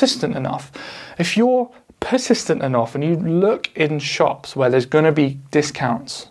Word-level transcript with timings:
persistent 0.00 0.34
enough, 0.34 0.72
if 1.18 1.36
you're 1.36 1.70
persistent 2.00 2.62
enough 2.62 2.94
and 2.94 3.04
you 3.04 3.16
look 3.16 3.68
in 3.76 3.98
shops 3.98 4.56
where 4.56 4.70
there's 4.70 4.86
going 4.86 5.04
to 5.04 5.12
be 5.12 5.38
discounts, 5.50 6.30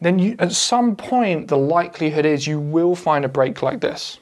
then 0.00 0.18
you, 0.18 0.34
at 0.38 0.52
some 0.52 0.96
point 0.96 1.48
the 1.48 1.58
likelihood 1.58 2.24
is 2.24 2.46
you 2.46 2.58
will 2.58 2.96
find 2.96 3.26
a 3.26 3.28
break 3.28 3.60
like 3.62 3.82
this. 3.82 4.18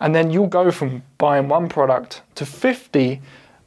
And 0.00 0.14
then 0.14 0.30
you'll 0.30 0.46
go 0.46 0.70
from 0.70 1.02
buying 1.18 1.48
one 1.48 1.68
product 1.68 2.22
to 2.36 2.46
50 2.46 3.20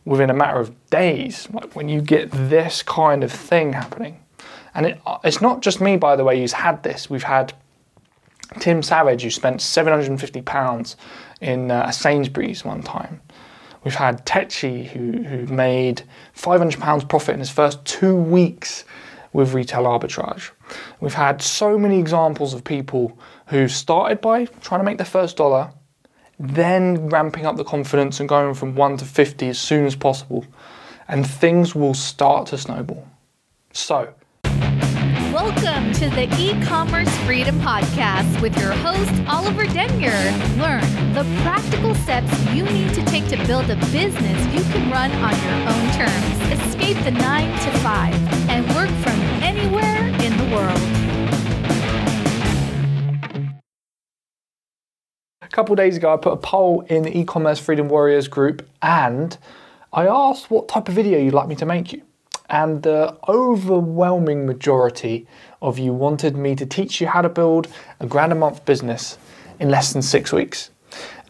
within 0.03 0.31
a 0.31 0.33
matter 0.33 0.59
of 0.59 0.73
days, 0.89 1.47
like 1.53 1.75
when 1.75 1.87
you 1.87 2.01
get 2.01 2.31
this 2.31 2.81
kind 2.81 3.23
of 3.23 3.31
thing 3.31 3.73
happening. 3.73 4.17
And 4.73 4.87
it, 4.87 5.01
it's 5.23 5.39
not 5.39 5.61
just 5.61 5.79
me, 5.79 5.97
by 5.97 6.15
the 6.15 6.23
way, 6.23 6.39
who's 6.39 6.53
had 6.53 6.81
this. 6.81 7.11
We've 7.11 7.23
had 7.23 7.53
Tim 8.59 8.81
Savage, 8.81 9.21
who 9.21 9.29
spent 9.29 9.57
£750 9.57 10.95
in 11.41 11.71
uh, 11.71 11.91
Sainsbury's 11.91 12.63
one 12.63 12.81
time. 12.83 13.21
We've 13.83 13.95
had 13.95 14.25
Tetchy, 14.25 14.85
who, 14.85 15.23
who 15.23 15.45
made 15.45 16.01
£500 16.35 17.07
profit 17.07 17.33
in 17.33 17.39
his 17.39 17.51
first 17.51 17.85
two 17.85 18.15
weeks 18.15 18.83
with 19.31 19.53
retail 19.53 19.83
arbitrage. 19.83 20.49
We've 21.01 21.13
had 21.13 21.41
so 21.41 21.77
many 21.77 21.99
examples 21.99 22.53
of 22.53 22.63
people 22.63 23.17
who 23.47 23.67
started 23.67 24.21
by 24.21 24.45
trying 24.61 24.79
to 24.79 24.85
make 24.85 24.97
their 24.97 25.05
first 25.05 25.37
dollar, 25.37 25.71
then 26.39 27.09
ramping 27.09 27.45
up 27.45 27.57
the 27.57 27.63
confidence 27.63 28.19
and 28.19 28.27
going 28.27 28.55
from 28.55 28.75
1 28.75 28.97
to 28.97 29.05
50 29.05 29.49
as 29.49 29.59
soon 29.59 29.85
as 29.85 29.95
possible, 29.95 30.45
and 31.07 31.27
things 31.27 31.75
will 31.75 31.93
start 31.93 32.47
to 32.47 32.57
snowball. 32.57 33.07
So, 33.71 34.13
Welcome 35.35 35.91
to 35.95 36.09
the 36.11 36.33
e-commerce 36.39 37.13
freedom 37.25 37.59
podcast 37.59 38.41
with 38.41 38.57
your 38.57 38.71
host 38.71 39.11
Oliver 39.27 39.65
Denyer. 39.65 40.13
Learn 40.57 40.79
the 41.13 41.25
practical 41.43 41.93
steps 41.93 42.31
you 42.53 42.63
need 42.63 42.93
to 42.93 43.03
take 43.03 43.27
to 43.27 43.45
build 43.45 43.69
a 43.69 43.75
business 43.91 44.53
you 44.53 44.61
can 44.71 44.89
run 44.89 45.11
on 45.11 45.35
your 45.43 45.67
own 45.67 45.91
terms. 45.91 46.63
Escape 46.67 46.95
the 47.03 47.11
9 47.11 47.51
to 47.51 47.79
5 47.79 48.49
and 48.49 48.65
work 48.75 48.89
from 49.03 49.19
anywhere 49.43 50.07
in 50.23 50.37
the 50.37 50.45
world. 50.55 50.79
A 55.41 55.47
couple 55.49 55.75
days 55.75 55.97
ago, 55.97 56.13
I 56.13 56.15
put 56.15 56.31
a 56.31 56.37
poll 56.37 56.85
in 56.87 57.03
the 57.03 57.17
e-commerce 57.17 57.59
freedom 57.59 57.89
warriors 57.89 58.29
group, 58.29 58.65
and 58.81 59.37
I 59.91 60.07
asked 60.07 60.49
what 60.49 60.69
type 60.69 60.87
of 60.87 60.95
video 60.95 61.19
you'd 61.19 61.33
like 61.33 61.49
me 61.49 61.55
to 61.55 61.65
make 61.65 61.91
you. 61.91 62.04
And 62.49 62.83
the 62.83 63.17
overwhelming 63.27 64.45
majority 64.45 65.27
of 65.61 65.79
you 65.79 65.93
wanted 65.93 66.35
me 66.35 66.55
to 66.55 66.65
teach 66.65 67.01
you 67.01 67.07
how 67.07 67.21
to 67.21 67.29
build 67.29 67.67
a 67.99 68.05
grand 68.05 68.31
a 68.31 68.35
month 68.35 68.65
business 68.65 69.17
in 69.59 69.69
less 69.69 69.93
than 69.93 70.01
six 70.01 70.31
weeks. 70.31 70.69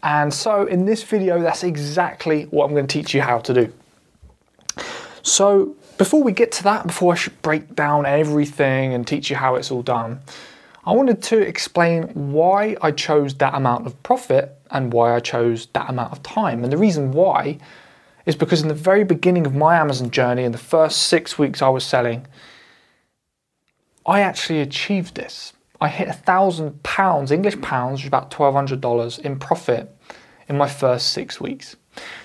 And 0.04 0.34
so, 0.34 0.68
in 0.68 0.86
this 0.86 1.04
video, 1.04 1.42
that's 1.42 1.64
exactly 1.64 2.44
what 2.46 2.66
I'm 2.66 2.72
going 2.72 2.86
to 2.86 2.94
teach 2.94 3.14
you 3.14 3.22
how 3.22 3.40
to 3.40 3.54
do. 3.54 3.74
So, 5.24 5.76
before 5.98 6.22
we 6.22 6.32
get 6.32 6.52
to 6.54 6.64
that, 6.64 6.86
before 6.86 7.14
I 7.14 7.16
should 7.16 7.42
break 7.42 7.76
down 7.76 8.06
everything 8.06 8.94
and 8.94 9.08
teach 9.08 9.30
you 9.30 9.36
how 9.36 9.56
it's 9.56 9.72
all 9.72 9.82
done, 9.82 10.20
I 10.86 10.92
wanted 10.92 11.24
to 11.24 11.40
explain 11.40 12.32
why 12.32 12.76
I 12.82 12.92
chose 12.92 13.34
that 13.36 13.56
amount 13.56 13.88
of 13.88 14.02
profit 14.04 14.56
and 14.70 14.94
why 14.94 15.16
I 15.16 15.20
chose 15.20 15.68
that 15.74 15.90
amount 15.90 16.12
of 16.12 16.22
time. 16.22 16.64
And 16.64 16.72
the 16.72 16.78
reason 16.78 17.12
why 17.12 17.58
is 18.26 18.36
because 18.36 18.62
in 18.62 18.68
the 18.68 18.74
very 18.74 19.04
beginning 19.04 19.46
of 19.46 19.56
my 19.56 19.78
Amazon 19.78 20.10
journey, 20.10 20.44
in 20.44 20.52
the 20.52 20.58
first 20.58 21.04
six 21.04 21.38
weeks 21.38 21.62
I 21.62 21.70
was 21.70 21.84
selling, 21.84 22.28
I 24.06 24.22
actually 24.22 24.62
achieved 24.62 25.16
this. 25.16 25.54
I 25.82 25.90
hit 25.90 26.08
a 26.08 26.14
thousand 26.14 26.82
pounds, 26.84 27.32
English 27.32 27.60
pounds, 27.62 28.00
which 28.00 28.04
is 28.04 28.08
about 28.08 28.32
$1,200 28.32 29.20
in 29.20 29.38
profit 29.38 29.96
in 30.48 30.58
my 30.58 30.68
first 30.68 31.12
six 31.12 31.42
weeks. 31.42 31.76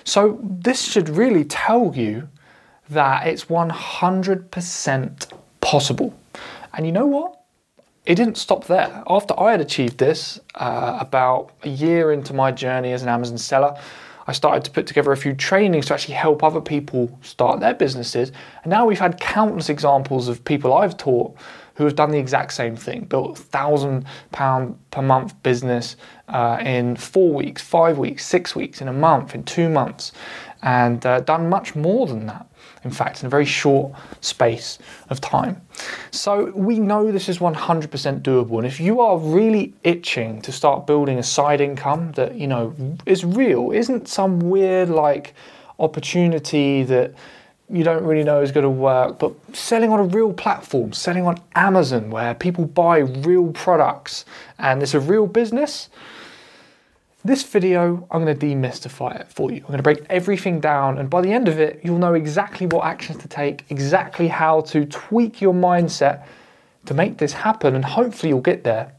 So 0.03 0.39
this 0.43 0.81
should 0.81 1.09
really 1.09 1.43
tell 1.43 1.93
you 1.95 2.29
that 2.89 3.27
it's 3.27 3.45
100% 3.45 5.33
possible. 5.61 6.17
And 6.73 6.85
you 6.85 6.91
know 6.91 7.05
what? 7.05 7.41
It 8.05 8.15
didn't 8.15 8.37
stop 8.37 8.65
there. 8.65 9.03
After 9.07 9.39
I 9.39 9.51
had 9.51 9.61
achieved 9.61 9.97
this, 9.97 10.39
uh, 10.55 10.97
about 10.99 11.51
a 11.63 11.69
year 11.69 12.11
into 12.11 12.33
my 12.33 12.51
journey 12.51 12.93
as 12.93 13.03
an 13.03 13.09
Amazon 13.09 13.37
seller, 13.37 13.77
I 14.31 14.33
started 14.33 14.63
to 14.63 14.71
put 14.71 14.87
together 14.87 15.11
a 15.11 15.17
few 15.17 15.33
trainings 15.35 15.87
to 15.87 15.93
actually 15.93 16.13
help 16.13 16.41
other 16.41 16.61
people 16.61 17.19
start 17.21 17.59
their 17.59 17.73
businesses. 17.73 18.31
And 18.63 18.69
now 18.69 18.85
we've 18.85 18.97
had 18.97 19.19
countless 19.19 19.67
examples 19.67 20.29
of 20.29 20.45
people 20.45 20.73
I've 20.73 20.95
taught 20.95 21.35
who 21.75 21.83
have 21.83 21.97
done 21.97 22.11
the 22.11 22.17
exact 22.17 22.53
same 22.53 22.77
thing, 22.77 23.03
built 23.03 23.37
a 23.37 23.41
thousand 23.41 24.05
pound 24.31 24.79
per 24.89 25.01
month 25.01 25.33
business 25.43 25.97
uh, 26.29 26.59
in 26.61 26.95
four 26.95 27.33
weeks, 27.33 27.61
five 27.61 27.97
weeks, 27.97 28.25
six 28.25 28.55
weeks, 28.55 28.79
in 28.79 28.87
a 28.87 28.93
month, 28.93 29.35
in 29.35 29.43
two 29.43 29.67
months, 29.67 30.13
and 30.61 31.05
uh, 31.05 31.19
done 31.19 31.49
much 31.49 31.75
more 31.75 32.07
than 32.07 32.27
that. 32.27 32.47
In 32.83 32.91
fact, 32.91 33.21
in 33.21 33.27
a 33.27 33.29
very 33.29 33.45
short 33.45 33.93
space 34.21 34.79
of 35.09 35.21
time. 35.21 35.61
So, 36.09 36.51
we 36.55 36.79
know 36.79 37.11
this 37.11 37.29
is 37.29 37.37
100% 37.37 38.21
doable. 38.21 38.57
And 38.57 38.65
if 38.65 38.79
you 38.79 39.01
are 39.01 39.17
really 39.17 39.73
itching 39.83 40.41
to 40.41 40.51
start 40.51 40.87
building 40.87 41.19
a 41.19 41.23
side 41.23 41.61
income 41.61 42.11
that, 42.13 42.35
you 42.35 42.47
know, 42.47 42.75
is 43.05 43.23
real, 43.23 43.71
isn't 43.71 44.07
some 44.07 44.39
weird 44.39 44.89
like 44.89 45.33
opportunity 45.79 46.83
that 46.83 47.13
you 47.71 47.83
don't 47.83 48.03
really 48.03 48.23
know 48.23 48.41
is 48.41 48.51
going 48.51 48.63
to 48.63 48.69
work, 48.69 49.17
but 49.17 49.33
selling 49.55 49.91
on 49.91 49.99
a 49.99 50.03
real 50.03 50.33
platform, 50.33 50.91
selling 50.91 51.25
on 51.25 51.39
Amazon 51.55 52.09
where 52.09 52.33
people 52.35 52.65
buy 52.65 52.97
real 52.99 53.51
products 53.53 54.25
and 54.59 54.83
it's 54.83 54.93
a 54.93 54.99
real 54.99 55.25
business, 55.25 55.89
this 57.23 57.43
video, 57.43 58.07
I'm 58.09 58.23
going 58.23 58.37
to 58.37 58.45
demystify 58.45 59.19
it 59.19 59.27
for 59.27 59.51
you. 59.51 59.57
I'm 59.57 59.67
going 59.67 59.77
to 59.77 59.83
break 59.83 60.03
everything 60.09 60.59
down, 60.59 60.97
and 60.97 61.09
by 61.09 61.21
the 61.21 61.31
end 61.31 61.47
of 61.47 61.59
it, 61.59 61.79
you'll 61.83 61.99
know 61.99 62.15
exactly 62.15 62.65
what 62.65 62.85
actions 62.85 63.19
to 63.19 63.27
take, 63.27 63.65
exactly 63.69 64.27
how 64.27 64.61
to 64.61 64.85
tweak 64.85 65.41
your 65.41 65.53
mindset 65.53 66.25
to 66.85 66.93
make 66.93 67.17
this 67.17 67.33
happen, 67.33 67.75
and 67.75 67.85
hopefully, 67.85 68.29
you'll 68.29 68.41
get 68.41 68.63
there 68.63 68.93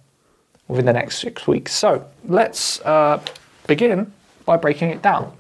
within 0.69 0.87
the 0.87 0.93
next 0.93 1.19
six 1.19 1.49
weeks. 1.49 1.73
So, 1.73 2.07
let's 2.25 2.81
uh, 2.83 3.21
begin 3.67 4.13
by 4.47 4.57
breaking 4.57 4.91
it 4.91 5.03
down. 5.03 5.37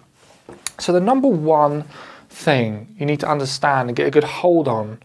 So, 0.78 0.92
the 0.92 1.00
number 1.00 1.28
one 1.28 1.84
thing 2.28 2.94
you 2.98 3.06
need 3.06 3.20
to 3.20 3.28
understand 3.28 3.88
and 3.90 3.96
get 3.96 4.08
a 4.08 4.10
good 4.10 4.24
hold 4.24 4.66
on 4.66 4.98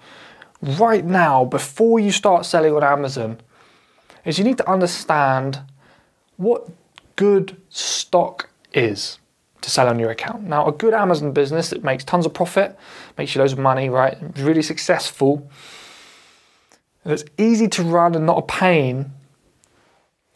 right 0.61 1.05
now 1.05 1.45
before 1.45 1.99
you 1.99 2.11
start 2.11 2.45
selling 2.45 2.73
on 2.73 2.83
Amazon 2.83 3.39
is 4.25 4.39
you 4.39 4.43
need 4.43 4.57
to 4.57 4.69
understand 4.69 5.59
what 6.37 6.67
good 7.17 7.57
stock 7.69 8.49
is 8.73 9.19
to 9.61 9.69
sell 9.69 9.89
on 9.89 9.99
your 9.99 10.11
account. 10.11 10.43
Now, 10.43 10.65
a 10.65 10.71
good 10.71 10.93
Amazon 10.93 11.33
business 11.33 11.71
that 11.71 11.83
makes 11.83 12.05
tons 12.05 12.25
of 12.25 12.33
profit, 12.33 12.77
makes 13.17 13.35
you 13.35 13.41
loads 13.41 13.51
of 13.51 13.59
money, 13.59 13.89
right? 13.89 14.17
Really 14.37 14.61
successful, 14.61 15.49
It's 17.03 17.25
easy 17.37 17.67
to 17.69 17.83
run 17.83 18.15
and 18.15 18.25
not 18.25 18.37
a 18.37 18.41
pain, 18.43 19.11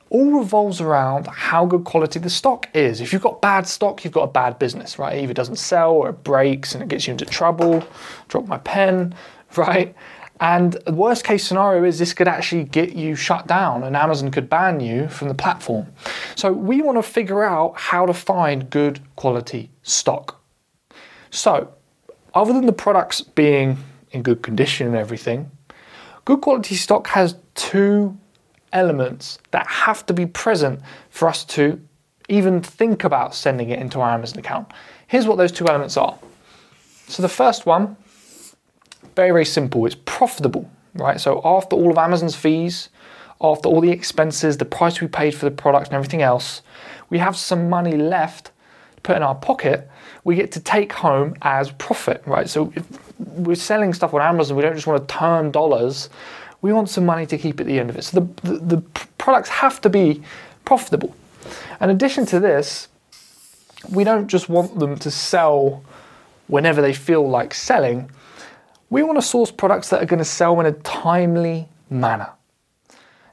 all 0.09 0.39
revolves 0.39 0.81
around 0.81 1.27
how 1.27 1.65
good 1.65 1.85
quality 1.85 2.19
the 2.19 2.29
stock 2.29 2.67
is. 2.73 2.99
If 2.99 3.13
you've 3.13 3.21
got 3.21 3.41
bad 3.41 3.65
stock, 3.65 4.03
you've 4.03 4.13
got 4.13 4.23
a 4.23 4.31
bad 4.31 4.59
business, 4.59 4.99
right? 4.99 5.17
It 5.17 5.23
either 5.23 5.33
doesn't 5.33 5.55
sell 5.55 5.93
or 5.93 6.09
it 6.09 6.23
breaks 6.23 6.73
and 6.73 6.83
it 6.83 6.89
gets 6.89 7.07
you 7.07 7.11
into 7.11 7.25
trouble. 7.25 7.83
Drop 8.27 8.45
my 8.47 8.57
pen, 8.57 9.15
right? 9.55 9.95
And 10.41 10.73
the 10.73 10.93
worst 10.93 11.23
case 11.23 11.45
scenario 11.45 11.83
is 11.83 11.99
this 11.99 12.13
could 12.13 12.27
actually 12.27 12.63
get 12.63 12.93
you 12.93 13.15
shut 13.15 13.45
down 13.45 13.83
and 13.83 13.95
Amazon 13.95 14.31
could 14.31 14.49
ban 14.49 14.79
you 14.79 15.07
from 15.07 15.27
the 15.27 15.35
platform. 15.35 15.85
So 16.35 16.51
we 16.51 16.81
want 16.81 16.97
to 16.97 17.03
figure 17.03 17.43
out 17.43 17.77
how 17.77 18.07
to 18.07 18.13
find 18.13 18.67
good 18.71 18.99
quality 19.15 19.69
stock. 19.83 20.41
So, 21.29 21.71
other 22.33 22.53
than 22.53 22.65
the 22.65 22.73
products 22.73 23.21
being 23.21 23.77
in 24.11 24.23
good 24.23 24.41
condition 24.41 24.87
and 24.87 24.95
everything, 24.95 25.51
good 26.25 26.41
quality 26.41 26.75
stock 26.75 27.07
has 27.07 27.35
two 27.53 28.17
elements 28.73 29.37
that 29.51 29.67
have 29.67 30.05
to 30.07 30.13
be 30.13 30.25
present 30.25 30.79
for 31.11 31.27
us 31.27 31.45
to 31.45 31.79
even 32.29 32.61
think 32.61 33.03
about 33.03 33.35
sending 33.35 33.69
it 33.69 33.79
into 33.79 33.99
our 33.99 34.09
Amazon 34.09 34.39
account. 34.39 34.71
Here's 35.07 35.27
what 35.27 35.37
those 35.37 35.51
two 35.51 35.67
elements 35.67 35.97
are. 35.97 36.17
So 37.07 37.21
the 37.21 37.29
first 37.29 37.65
one 37.65 37.97
very, 39.15 39.31
very 39.31 39.45
simple. 39.45 39.85
It's 39.85 39.95
profitable, 40.05 40.69
right? 40.95 41.19
So 41.19 41.41
after 41.43 41.75
all 41.75 41.91
of 41.91 41.97
Amazon's 41.97 42.35
fees, 42.35 42.89
after 43.41 43.69
all 43.69 43.81
the 43.81 43.91
expenses, 43.91 44.57
the 44.57 44.65
price 44.65 45.01
we 45.01 45.07
paid 45.07 45.33
for 45.33 45.45
the 45.45 45.55
product 45.55 45.87
and 45.87 45.95
everything 45.95 46.21
else, 46.21 46.61
we 47.09 47.17
have 47.17 47.35
some 47.35 47.69
money 47.69 47.97
left 47.97 48.51
to 48.95 49.01
put 49.01 49.17
in 49.17 49.23
our 49.23 49.35
pocket. 49.35 49.89
We 50.23 50.35
get 50.35 50.51
to 50.53 50.59
take 50.59 50.93
home 50.93 51.35
as 51.41 51.71
profit, 51.71 52.21
right? 52.25 52.47
So 52.47 52.71
we're 53.19 53.55
selling 53.55 53.93
stuff 53.93 54.13
on 54.13 54.21
Amazon, 54.21 54.55
we 54.55 54.63
don't 54.63 54.75
just 54.75 54.87
want 54.87 55.07
to 55.07 55.13
turn 55.13 55.51
dollars. 55.51 56.09
We 56.61 56.71
want 56.73 56.89
some 56.89 57.05
money 57.05 57.25
to 57.25 57.37
keep 57.39 57.59
at 57.59 57.65
the 57.65 57.79
end 57.79 57.89
of 57.89 57.97
it. 57.97 58.03
So 58.03 58.19
the, 58.19 58.49
the, 58.49 58.75
the 58.75 58.77
products 59.17 59.49
have 59.49 59.81
to 59.81 59.89
be 59.89 60.21
profitable. 60.63 61.15
In 61.79 61.89
addition 61.89 62.27
to 62.27 62.39
this, 62.39 62.87
we 63.89 64.03
don't 64.03 64.27
just 64.27 64.47
want 64.47 64.77
them 64.77 64.95
to 64.99 65.09
sell 65.09 65.83
whenever 66.47 66.81
they 66.81 66.93
feel 66.93 67.27
like 67.27 67.55
selling 67.55 68.11
we 68.91 69.01
want 69.01 69.17
to 69.17 69.21
source 69.21 69.49
products 69.49 69.89
that 69.89 70.03
are 70.03 70.05
going 70.05 70.19
to 70.19 70.25
sell 70.25 70.59
in 70.59 70.67
a 70.67 70.73
timely 70.73 71.67
manner. 71.89 72.29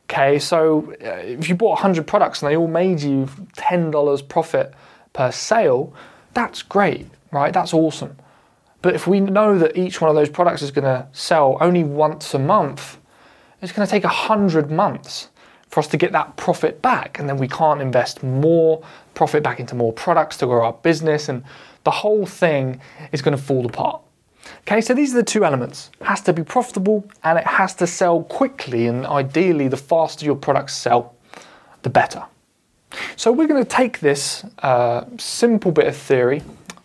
Okay, 0.05 0.39
so 0.39 0.95
uh, 1.05 1.17
if 1.17 1.51
you 1.51 1.55
bought 1.55 1.73
100 1.73 2.07
products 2.07 2.41
and 2.41 2.51
they 2.51 2.57
all 2.57 2.69
made 2.69 3.03
you 3.03 3.27
$10 3.57 4.29
profit 4.29 4.73
per 5.13 5.31
sale, 5.31 5.93
that's 6.33 6.63
great, 6.63 7.09
right? 7.33 7.53
That's 7.53 7.75
awesome. 7.75 8.17
But 8.81 8.95
if 8.95 9.07
we 9.07 9.21
know 9.21 9.59
that 9.59 9.77
each 9.77 10.01
one 10.01 10.09
of 10.09 10.15
those 10.15 10.31
products 10.31 10.63
is 10.63 10.71
going 10.71 10.85
to 10.85 11.07
sell 11.13 11.59
only 11.61 11.83
once 11.83 12.33
a 12.33 12.39
month, 12.39 12.97
it's 13.61 13.73
going 13.73 13.87
to 13.87 13.91
take 13.91 14.05
100 14.05 14.71
months 14.71 15.29
for 15.69 15.81
us 15.81 15.89
to 15.89 15.97
get 15.97 16.13
that 16.13 16.37
profit 16.37 16.81
back. 16.81 17.19
And 17.19 17.29
then 17.29 17.37
we 17.37 17.49
can't 17.49 17.83
invest 17.83 18.23
more 18.23 18.83
profit 19.15 19.43
back 19.43 19.59
into 19.59 19.75
more 19.75 19.93
products 19.93 20.37
to 20.39 20.47
grow 20.47 20.65
our 20.65 20.73
business. 20.73 21.29
And 21.29 21.43
the 21.83 21.91
whole 21.91 22.25
thing 22.25 22.81
is 23.11 23.21
going 23.21 23.37
to 23.37 23.43
fall 23.43 23.67
apart. 23.67 24.01
Okay, 24.63 24.81
so 24.81 24.95
these 24.95 25.15
are 25.15 25.19
the 25.19 25.23
two 25.23 25.45
elements. 25.45 25.91
It 26.01 26.07
has 26.07 26.21
to 26.23 26.33
be 26.33 26.43
profitable 26.43 27.09
and 27.25 27.39
it 27.39 27.47
has 27.47 27.75
to 27.77 27.87
sell 27.87 28.23
quickly. 28.23 28.87
And 28.87 29.07
ideally, 29.07 29.69
the 29.69 29.77
faster 29.77 30.25
your 30.25 30.37
products 30.37 30.75
sell, 30.75 31.15
the 31.83 31.91
better. 31.91 32.25
So 33.17 33.33
we're 33.33 33.49
going 33.49 33.63
to 33.63 33.69
take 33.69 34.01
this 34.01 34.45
uh, 34.61 35.05
simple 35.19 35.73
bit 35.73 35.87
of 35.87 35.97
theory 35.97 36.43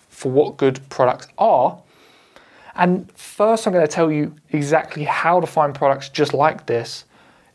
for 0.10 0.32
what 0.32 0.58
good 0.58 0.80
products 0.90 1.28
are. 1.38 1.80
And 2.76 3.12
first, 3.12 3.68
I'm 3.68 3.74
going 3.74 3.86
to 3.86 3.92
tell 3.92 4.12
you 4.12 4.36
exactly 4.52 5.04
how 5.04 5.40
to 5.40 5.48
find 5.48 5.76
products 5.76 6.10
just 6.10 6.34
like 6.34 6.66
this. 6.66 7.06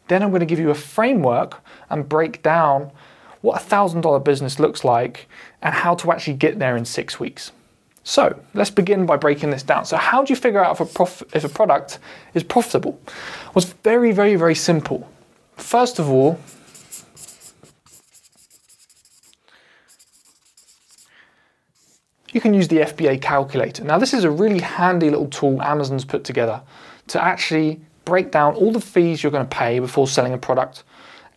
Then, 0.07 0.23
I'm 0.23 0.31
going 0.31 0.41
to 0.41 0.47
give 0.47 0.59
you 0.59 0.71
a 0.71 0.75
framework 0.75 1.61
and 1.91 2.09
break 2.09 2.43
down 2.43 2.93
what 3.41 3.61
a 3.61 3.65
$1,000 3.65 4.25
business 4.25 4.59
looks 4.59 4.85
like 4.85 5.29
and 5.63 5.75
how 5.75 5.95
to 5.97 6.13
actually 6.13 6.35
get 6.35 6.59
there 6.59 6.77
in 6.77 6.85
six 6.85 7.21
weeks. 7.21 7.53
So, 8.09 8.41
let's 8.55 8.71
begin 8.71 9.05
by 9.05 9.19
breaking 9.19 9.51
this 9.51 9.63
down. 9.63 9.85
So, 9.85 9.99
how 9.99 10.25
do 10.25 10.33
you 10.33 10.37
figure 10.37 10.65
out 10.65 10.73
if 10.73 10.81
a, 10.81 10.87
prof- 10.87 11.25
if 11.35 11.45
a 11.45 11.49
product 11.51 11.99
is 12.33 12.43
profitable? 12.43 12.99
Well, 13.05 13.63
it's 13.63 13.67
very, 13.85 14.13
very, 14.13 14.35
very 14.35 14.55
simple. 14.55 15.07
First 15.59 15.99
of 15.99 16.09
all, 16.09 16.41
you 22.33 22.41
can 22.41 22.55
use 22.55 22.69
the 22.69 22.79
FBA 22.79 23.21
calculator. 23.21 23.85
Now, 23.85 23.99
this 23.99 24.15
is 24.15 24.25
a 24.25 24.31
really 24.31 24.61
handy 24.61 25.11
little 25.11 25.29
tool 25.29 25.61
Amazon's 25.61 26.07
put 26.07 26.25
together 26.25 26.63
to 27.09 27.23
actually 27.23 27.79
break 28.07 28.31
down 28.31 28.55
all 28.55 28.73
the 28.73 28.81
fees 28.81 29.23
you're 29.23 29.33
going 29.33 29.47
to 29.47 29.55
pay 29.55 29.81
before 29.81 30.09
selling 30.09 30.33
a 30.33 30.39
product. 30.39 30.83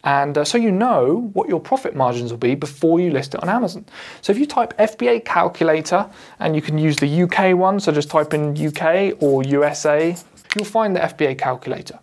And 0.04 0.38
uh, 0.38 0.46
so 0.46 0.58
you 0.58 0.72
know 0.72 1.30
what 1.34 1.48
your 1.48 1.60
profit 1.60 1.96
margins 1.96 2.32
will 2.32 2.40
be 2.40 2.56
before 2.56 3.00
you 3.00 3.12
list 3.12 3.36
it 3.36 3.44
on 3.44 3.50
Amazon. 3.50 3.86
So 4.22 4.32
if 4.32 4.40
you 4.40 4.46
type 4.46 4.76
FBA 4.78 5.26
calculator 5.26 6.10
and 6.40 6.56
you 6.56 6.62
can 6.62 6.78
use 6.78 6.98
the 6.98 7.24
UK 7.24 7.56
one, 7.56 7.80
so 7.80 7.92
just 7.92 8.10
type 8.10 8.34
in 8.34 8.58
UK 8.58 9.22
or 9.22 9.44
USA, 9.44 10.16
you'll 10.56 10.66
find 10.66 10.96
the 10.96 11.02
FBA 11.02 11.38
calculator. 11.38 12.00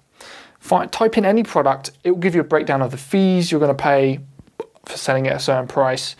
Find, 0.60 0.90
type 0.92 1.18
in 1.18 1.24
any 1.24 1.42
product, 1.42 1.92
it 2.04 2.10
will 2.10 2.18
give 2.18 2.34
you 2.34 2.40
a 2.40 2.44
breakdown 2.44 2.82
of 2.82 2.90
the 2.90 2.96
fees 2.96 3.50
you're 3.50 3.60
going 3.60 3.76
to 3.76 3.82
pay 3.82 4.20
for 4.88 4.96
selling 4.96 5.26
it 5.26 5.30
at 5.30 5.36
a 5.36 5.40
certain 5.40 5.68
price, 5.68 6.16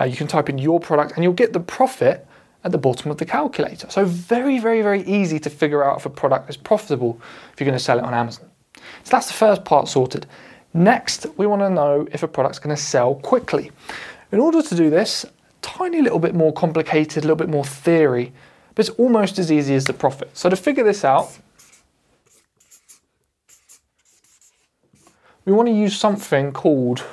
uh, 0.00 0.04
you 0.04 0.16
can 0.16 0.26
type 0.26 0.48
in 0.48 0.58
your 0.58 0.80
product 0.80 1.12
and 1.14 1.24
you'll 1.24 1.32
get 1.32 1.52
the 1.52 1.60
profit 1.60 2.26
at 2.64 2.72
the 2.72 2.78
bottom 2.78 3.10
of 3.10 3.18
the 3.18 3.24
calculator. 3.24 3.88
So 3.90 4.04
very, 4.04 4.58
very, 4.58 4.82
very 4.82 5.02
easy 5.02 5.38
to 5.40 5.50
figure 5.50 5.84
out 5.84 5.98
if 5.98 6.06
a 6.06 6.10
product 6.10 6.48
is 6.48 6.56
profitable 6.56 7.20
if 7.52 7.60
you're 7.60 7.66
going 7.66 7.78
to 7.78 7.82
sell 7.82 7.98
it 7.98 8.04
on 8.04 8.14
Amazon. 8.14 8.48
So 9.04 9.10
that's 9.10 9.26
the 9.26 9.34
first 9.34 9.64
part 9.64 9.88
sorted. 9.88 10.26
Next, 10.74 11.26
we 11.36 11.46
want 11.46 11.60
to 11.62 11.70
know 11.70 12.06
if 12.12 12.22
a 12.22 12.28
product's 12.28 12.58
going 12.58 12.74
to 12.74 12.80
sell 12.80 13.16
quickly. 13.16 13.70
In 14.30 14.40
order 14.40 14.62
to 14.62 14.74
do 14.74 14.88
this, 14.88 15.26
tiny 15.60 16.00
little 16.00 16.18
bit 16.18 16.34
more 16.34 16.52
complicated, 16.52 17.18
a 17.18 17.26
little 17.26 17.36
bit 17.36 17.50
more 17.50 17.64
theory, 17.64 18.32
but 18.74 18.88
it's 18.88 18.98
almost 18.98 19.38
as 19.38 19.52
easy 19.52 19.74
as 19.74 19.84
the 19.84 19.92
profit. 19.92 20.30
So 20.36 20.48
to 20.48 20.56
figure 20.56 20.84
this 20.84 21.04
out, 21.04 21.38
we 25.44 25.52
want 25.52 25.68
to 25.68 25.74
use 25.74 25.98
something 25.98 26.52
called 26.52 27.04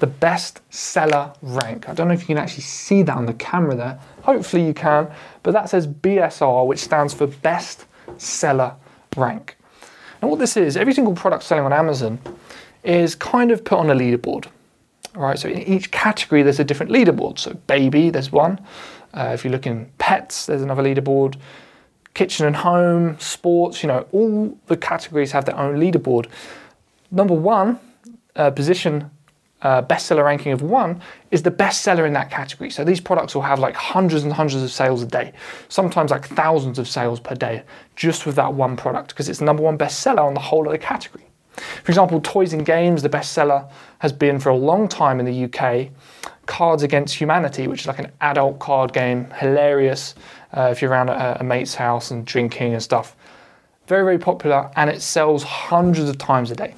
the 0.00 0.06
best 0.06 0.60
seller 0.70 1.32
rank. 1.42 1.88
I 1.88 1.94
don't 1.94 2.08
know 2.08 2.14
if 2.14 2.20
you 2.20 2.26
can 2.26 2.38
actually 2.38 2.62
see 2.62 3.02
that 3.02 3.16
on 3.16 3.26
the 3.26 3.34
camera 3.34 3.74
there. 3.74 4.00
Hopefully 4.22 4.66
you 4.66 4.74
can, 4.74 5.10
but 5.42 5.52
that 5.52 5.68
says 5.68 5.86
BSR, 5.86 6.66
which 6.66 6.80
stands 6.80 7.12
for 7.12 7.26
best 7.26 7.84
seller 8.16 8.74
rank. 9.16 9.56
And 10.20 10.30
what 10.30 10.40
this 10.40 10.56
is, 10.56 10.76
every 10.76 10.94
single 10.94 11.14
product 11.14 11.44
selling 11.44 11.64
on 11.64 11.72
Amazon 11.72 12.18
is 12.84 13.14
kind 13.14 13.50
of 13.50 13.64
put 13.64 13.78
on 13.78 13.90
a 13.90 13.94
leaderboard. 13.94 14.46
All 15.16 15.22
right, 15.22 15.38
so 15.38 15.48
in 15.48 15.62
each 15.62 15.90
category 15.90 16.42
there's 16.42 16.60
a 16.60 16.64
different 16.64 16.92
leaderboard. 16.92 17.38
So 17.38 17.54
baby, 17.66 18.10
there's 18.10 18.32
one. 18.32 18.60
Uh, 19.12 19.30
if 19.32 19.44
you 19.44 19.50
look 19.50 19.66
in 19.66 19.90
pets, 19.98 20.46
there's 20.46 20.62
another 20.62 20.82
leaderboard. 20.82 21.36
Kitchen 22.14 22.46
and 22.46 22.56
home, 22.56 23.18
sports, 23.18 23.82
you 23.82 23.88
know, 23.88 24.06
all 24.12 24.56
the 24.66 24.76
categories 24.76 25.32
have 25.32 25.44
their 25.44 25.56
own 25.56 25.78
leaderboard. 25.78 26.26
Number 27.10 27.34
one 27.34 27.78
uh, 28.36 28.50
position 28.50 29.10
uh, 29.62 29.80
bestseller 29.82 30.24
ranking 30.24 30.52
of 30.52 30.62
one 30.62 31.00
is 31.30 31.42
the 31.42 31.50
bestseller 31.50 32.06
in 32.06 32.12
that 32.12 32.30
category. 32.30 32.70
So 32.70 32.84
these 32.84 33.00
products 33.00 33.34
will 33.34 33.42
have 33.42 33.58
like 33.58 33.74
hundreds 33.74 34.22
and 34.22 34.32
hundreds 34.32 34.62
of 34.62 34.70
sales 34.70 35.02
a 35.02 35.06
day, 35.06 35.32
sometimes 35.68 36.10
like 36.10 36.26
thousands 36.26 36.78
of 36.78 36.86
sales 36.86 37.18
per 37.18 37.34
day, 37.34 37.62
just 37.96 38.26
with 38.26 38.36
that 38.36 38.52
one 38.52 38.76
product 38.76 39.08
because 39.08 39.28
it's 39.28 39.38
the 39.38 39.44
number 39.44 39.62
one 39.62 39.78
bestseller 39.78 40.22
on 40.22 40.34
the 40.34 40.40
whole 40.40 40.66
of 40.66 40.72
the 40.72 40.78
category. 40.78 41.24
For 41.56 41.90
example, 41.90 42.20
Toys 42.20 42.52
and 42.52 42.64
Games, 42.64 43.02
the 43.02 43.08
bestseller 43.08 43.70
has 43.98 44.12
been 44.12 44.38
for 44.38 44.48
a 44.48 44.56
long 44.56 44.88
time 44.88 45.20
in 45.20 45.26
the 45.26 45.44
UK. 45.44 45.90
Cards 46.46 46.82
Against 46.82 47.14
Humanity, 47.14 47.68
which 47.68 47.82
is 47.82 47.86
like 47.86 47.98
an 47.98 48.12
adult 48.20 48.58
card 48.58 48.92
game, 48.92 49.30
hilarious 49.38 50.14
uh, 50.52 50.68
if 50.70 50.82
you're 50.82 50.90
around 50.90 51.08
a, 51.08 51.38
a 51.40 51.44
mate's 51.44 51.74
house 51.74 52.10
and 52.10 52.26
drinking 52.26 52.74
and 52.74 52.82
stuff. 52.82 53.16
Very, 53.86 54.04
very 54.04 54.18
popular, 54.18 54.70
and 54.76 54.90
it 54.90 55.02
sells 55.02 55.42
hundreds 55.42 56.08
of 56.08 56.18
times 56.18 56.50
a 56.50 56.54
day. 56.54 56.74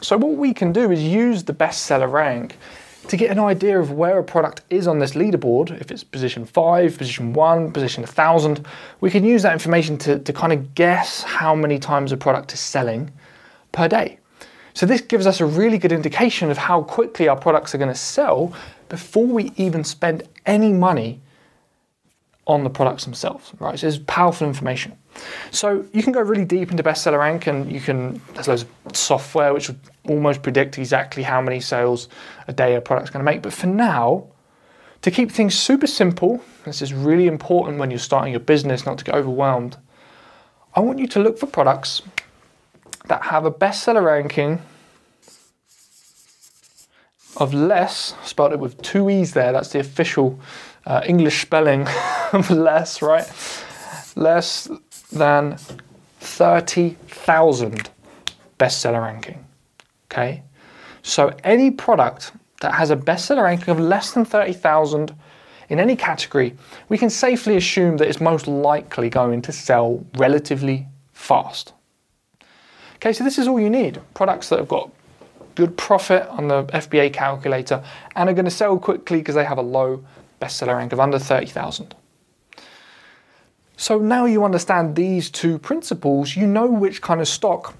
So 0.00 0.16
what 0.16 0.36
we 0.36 0.52
can 0.52 0.72
do 0.72 0.90
is 0.90 1.02
use 1.02 1.44
the 1.44 1.52
bestseller 1.52 2.10
rank 2.10 2.56
to 3.08 3.16
get 3.16 3.30
an 3.30 3.38
idea 3.38 3.78
of 3.78 3.92
where 3.92 4.18
a 4.18 4.24
product 4.24 4.62
is 4.70 4.86
on 4.86 4.98
this 4.98 5.12
leaderboard, 5.12 5.80
if 5.80 5.90
it's 5.90 6.04
position 6.04 6.44
five, 6.44 6.96
position 6.96 7.32
one, 7.32 7.72
position 7.72 8.04
a 8.04 8.06
1000, 8.06 8.64
we 9.00 9.10
can 9.10 9.24
use 9.24 9.42
that 9.42 9.52
information 9.52 9.98
to, 9.98 10.18
to 10.20 10.32
kind 10.32 10.52
of 10.52 10.74
guess 10.74 11.22
how 11.22 11.54
many 11.54 11.78
times 11.78 12.12
a 12.12 12.16
product 12.16 12.52
is 12.52 12.60
selling 12.60 13.10
per 13.72 13.88
day. 13.88 14.18
So 14.74 14.86
this 14.86 15.00
gives 15.00 15.26
us 15.26 15.40
a 15.40 15.46
really 15.46 15.78
good 15.78 15.92
indication 15.92 16.50
of 16.50 16.56
how 16.56 16.82
quickly 16.82 17.28
our 17.28 17.36
products 17.36 17.74
are 17.74 17.78
going 17.78 17.92
to 17.92 17.98
sell 17.98 18.54
before 18.88 19.26
we 19.26 19.52
even 19.56 19.84
spend 19.84 20.22
any 20.46 20.72
money 20.72 21.20
on 22.46 22.64
the 22.64 22.70
products 22.70 23.04
themselves, 23.04 23.52
right? 23.60 23.78
So 23.78 23.86
it's 23.86 23.98
powerful 24.06 24.46
information. 24.48 24.96
So 25.50 25.86
you 25.92 26.02
can 26.02 26.12
go 26.12 26.20
really 26.20 26.44
deep 26.44 26.70
into 26.70 26.82
bestseller 26.82 27.18
rank 27.18 27.46
and 27.46 27.70
you 27.70 27.80
can, 27.80 28.20
there's 28.34 28.48
loads 28.48 28.64
of 28.86 28.96
software 28.96 29.54
which 29.54 29.68
will 29.68 29.76
almost 30.08 30.42
predict 30.42 30.78
exactly 30.78 31.22
how 31.22 31.40
many 31.40 31.60
sales 31.60 32.08
a 32.48 32.52
day 32.52 32.74
a 32.74 32.80
product's 32.80 33.10
going 33.10 33.24
to 33.24 33.30
make. 33.30 33.42
But 33.42 33.52
for 33.52 33.68
now, 33.68 34.26
to 35.02 35.10
keep 35.10 35.30
things 35.30 35.56
super 35.56 35.86
simple, 35.86 36.42
this 36.64 36.82
is 36.82 36.92
really 36.92 37.26
important 37.26 37.78
when 37.78 37.90
you're 37.90 37.98
starting 37.98 38.32
your 38.32 38.40
business 38.40 38.86
not 38.86 38.98
to 38.98 39.04
get 39.04 39.14
overwhelmed. 39.14 39.76
I 40.74 40.80
want 40.80 40.98
you 40.98 41.06
to 41.08 41.20
look 41.20 41.38
for 41.38 41.46
products 41.46 42.02
that 43.06 43.22
have 43.22 43.44
a 43.44 43.50
bestseller 43.50 44.04
ranking 44.04 44.60
of 47.36 47.54
less, 47.54 48.14
spelled 48.24 48.52
it 48.52 48.58
with 48.58 48.80
two 48.82 49.08
E's 49.08 49.32
there, 49.32 49.52
that's 49.52 49.70
the 49.70 49.80
official 49.80 50.38
uh, 50.86 51.02
English 51.06 51.42
spelling 51.42 51.86
of 52.32 52.50
less, 52.50 53.02
right? 53.02 53.26
Less 54.16 54.68
than 55.10 55.56
30,000 56.20 57.90
bestseller 58.58 59.02
ranking. 59.02 59.44
Okay? 60.10 60.42
So 61.02 61.34
any 61.42 61.70
product 61.70 62.32
that 62.60 62.74
has 62.74 62.90
a 62.90 62.96
bestseller 62.96 63.44
ranking 63.44 63.70
of 63.70 63.80
less 63.80 64.12
than 64.12 64.24
30,000 64.24 65.14
in 65.68 65.80
any 65.80 65.96
category, 65.96 66.54
we 66.88 66.98
can 66.98 67.10
safely 67.10 67.56
assume 67.56 67.96
that 67.96 68.08
it's 68.08 68.20
most 68.20 68.46
likely 68.46 69.08
going 69.08 69.42
to 69.42 69.52
sell 69.52 70.04
relatively 70.16 70.86
fast. 71.12 71.72
Okay, 73.02 73.12
so 73.12 73.24
this 73.24 73.36
is 73.36 73.48
all 73.48 73.58
you 73.58 73.68
need. 73.68 74.00
Products 74.14 74.48
that 74.50 74.60
have 74.60 74.68
got 74.68 74.88
good 75.56 75.76
profit 75.76 76.24
on 76.28 76.46
the 76.46 76.62
FBA 76.66 77.12
calculator 77.12 77.82
and 78.14 78.30
are 78.30 78.32
going 78.32 78.44
to 78.44 78.50
sell 78.50 78.78
quickly 78.78 79.18
because 79.18 79.34
they 79.34 79.44
have 79.44 79.58
a 79.58 79.62
low 79.62 80.04
bestseller 80.40 80.76
rank 80.76 80.92
of 80.92 81.00
under 81.00 81.18
30,000. 81.18 81.96
So 83.76 83.98
now 83.98 84.24
you 84.26 84.44
understand 84.44 84.94
these 84.94 85.30
two 85.30 85.58
principles, 85.58 86.36
you 86.36 86.46
know 86.46 86.66
which 86.66 87.02
kind 87.02 87.20
of 87.20 87.26
stock 87.26 87.74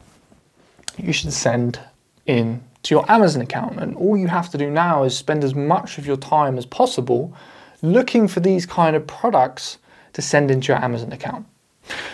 you 0.99 1.13
should 1.13 1.33
send 1.33 1.79
in 2.27 2.61
to 2.83 2.93
your 2.93 3.09
Amazon 3.09 3.43
account. 3.43 3.79
And 3.79 3.95
all 3.95 4.17
you 4.17 4.27
have 4.27 4.51
to 4.51 4.59
do 4.59 4.73
now 4.73 5.05
is 5.05 5.17
spend 5.17 5.45
as 5.45 5.55
much 5.55 5.99
of 5.99 6.05
your 6.07 6.17
time 6.17 6.59
as 6.59 6.67
possible 6.67 7.33
looking 7.81 8.27
for 8.27 8.41
these 8.41 8.67
kind 8.67 8.97
of 8.97 9.07
products 9.07 9.79
to 10.15 10.21
send 10.21 10.51
into 10.51 10.73
your 10.73 10.83
Amazon 10.83 11.13
account. 11.13 11.47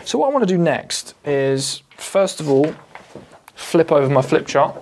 So 0.04 0.18
what 0.18 0.28
I 0.28 0.30
want 0.30 0.46
to 0.46 0.54
do 0.54 0.58
next 0.58 1.14
is, 1.24 1.82
first 1.96 2.40
of 2.40 2.50
all, 2.50 2.74
flip 3.58 3.92
over 3.92 4.08
my 4.08 4.22
flip 4.22 4.46
chart. 4.46 4.74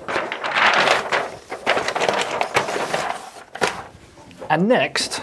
And 4.49 4.69
next, 4.69 5.21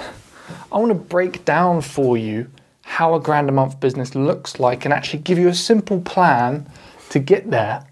I 0.72 0.78
want 0.78 0.90
to 0.90 0.96
break 0.96 1.46
down 1.46 1.82
for 1.82 2.18
you 2.18 2.50
how 2.82 3.16
a 3.16 3.20
grand 3.20 3.48
a 3.48 3.52
month 3.54 3.80
business 3.80 4.16
looks 4.16 4.60
like 4.60 4.84
and 4.84 4.94
actually 4.94 5.20
give 5.20 5.38
you 5.38 5.48
a 5.48 5.54
simple 5.54 6.02
plan 6.02 6.70
to 7.10 7.20
get 7.20 7.50
there 7.50 7.86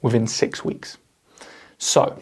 within 0.00 0.26
six 0.28 0.64
weeks. 0.64 0.96
So, 1.78 2.18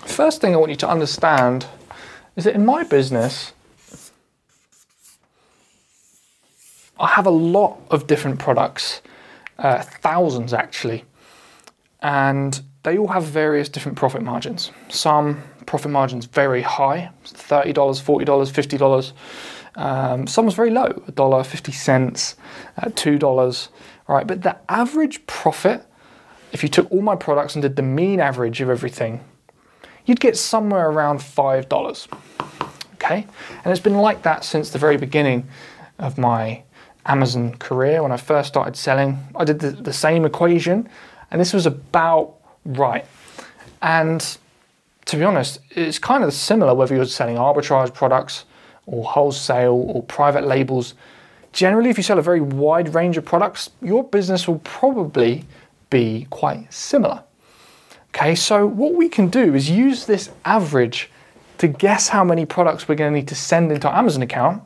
first 0.00 0.40
thing 0.40 0.54
I 0.54 0.56
want 0.56 0.70
you 0.70 0.76
to 0.78 0.88
understand 0.88 1.66
is 2.36 2.44
that 2.44 2.54
in 2.54 2.66
my 2.66 2.82
business, 2.82 3.52
I 6.98 7.08
have 7.08 7.26
a 7.26 7.30
lot 7.30 7.78
of 7.90 8.06
different 8.06 8.40
products, 8.40 9.02
uh, 9.58 9.82
thousands 9.82 10.52
actually, 10.52 11.04
and 12.04 12.60
they 12.82 12.98
all 12.98 13.08
have 13.08 13.24
various 13.24 13.70
different 13.70 13.96
profit 13.96 14.22
margins. 14.22 14.70
Some 14.90 15.42
profit 15.64 15.90
margins 15.90 16.26
very 16.26 16.60
high, 16.60 17.10
$30, 17.24 17.72
$40, 17.72 18.24
$50. 18.26 19.12
Um, 19.76 20.26
some 20.26 20.44
was 20.44 20.54
very 20.54 20.70
low, 20.70 20.90
$1.50, 21.10 22.34
uh, 22.76 22.88
$2, 22.88 23.68
right? 24.06 24.26
But 24.26 24.42
the 24.42 24.56
average 24.68 25.26
profit, 25.26 25.86
if 26.52 26.62
you 26.62 26.68
took 26.68 26.92
all 26.92 27.00
my 27.00 27.16
products 27.16 27.54
and 27.54 27.62
did 27.62 27.76
the 27.76 27.82
mean 27.82 28.20
average 28.20 28.60
of 28.60 28.68
everything, 28.68 29.24
you'd 30.04 30.20
get 30.20 30.36
somewhere 30.36 30.90
around 30.90 31.20
$5. 31.20 32.08
Okay? 32.94 33.26
And 33.64 33.72
it's 33.72 33.80
been 33.80 33.96
like 33.96 34.22
that 34.24 34.44
since 34.44 34.70
the 34.70 34.78
very 34.78 34.98
beginning 34.98 35.48
of 35.98 36.18
my 36.18 36.64
Amazon 37.06 37.54
career. 37.54 38.02
When 38.02 38.12
I 38.12 38.18
first 38.18 38.48
started 38.48 38.76
selling, 38.76 39.18
I 39.36 39.44
did 39.44 39.60
the, 39.60 39.70
the 39.70 39.92
same 39.92 40.26
equation, 40.26 40.88
and 41.30 41.40
this 41.40 41.52
was 41.52 41.66
about 41.66 42.34
right. 42.64 43.06
And 43.82 44.36
to 45.06 45.16
be 45.16 45.24
honest, 45.24 45.60
it's 45.70 45.98
kind 45.98 46.24
of 46.24 46.32
similar 46.32 46.74
whether 46.74 46.94
you're 46.94 47.04
selling 47.04 47.36
arbitrage 47.36 47.92
products 47.92 48.44
or 48.86 49.04
wholesale 49.04 49.74
or 49.74 50.02
private 50.02 50.46
labels. 50.46 50.94
Generally, 51.52 51.90
if 51.90 51.96
you 51.96 52.02
sell 52.02 52.18
a 52.18 52.22
very 52.22 52.40
wide 52.40 52.94
range 52.94 53.16
of 53.16 53.24
products, 53.24 53.70
your 53.82 54.02
business 54.02 54.48
will 54.48 54.58
probably 54.60 55.44
be 55.90 56.26
quite 56.30 56.72
similar. 56.72 57.22
Okay, 58.08 58.34
so 58.34 58.66
what 58.66 58.94
we 58.94 59.08
can 59.08 59.28
do 59.28 59.54
is 59.54 59.68
use 59.68 60.06
this 60.06 60.30
average 60.44 61.10
to 61.58 61.68
guess 61.68 62.08
how 62.08 62.24
many 62.24 62.46
products 62.46 62.88
we're 62.88 62.94
going 62.94 63.12
to 63.12 63.18
need 63.18 63.28
to 63.28 63.34
send 63.34 63.70
into 63.70 63.88
our 63.88 63.96
Amazon 63.96 64.22
account 64.22 64.62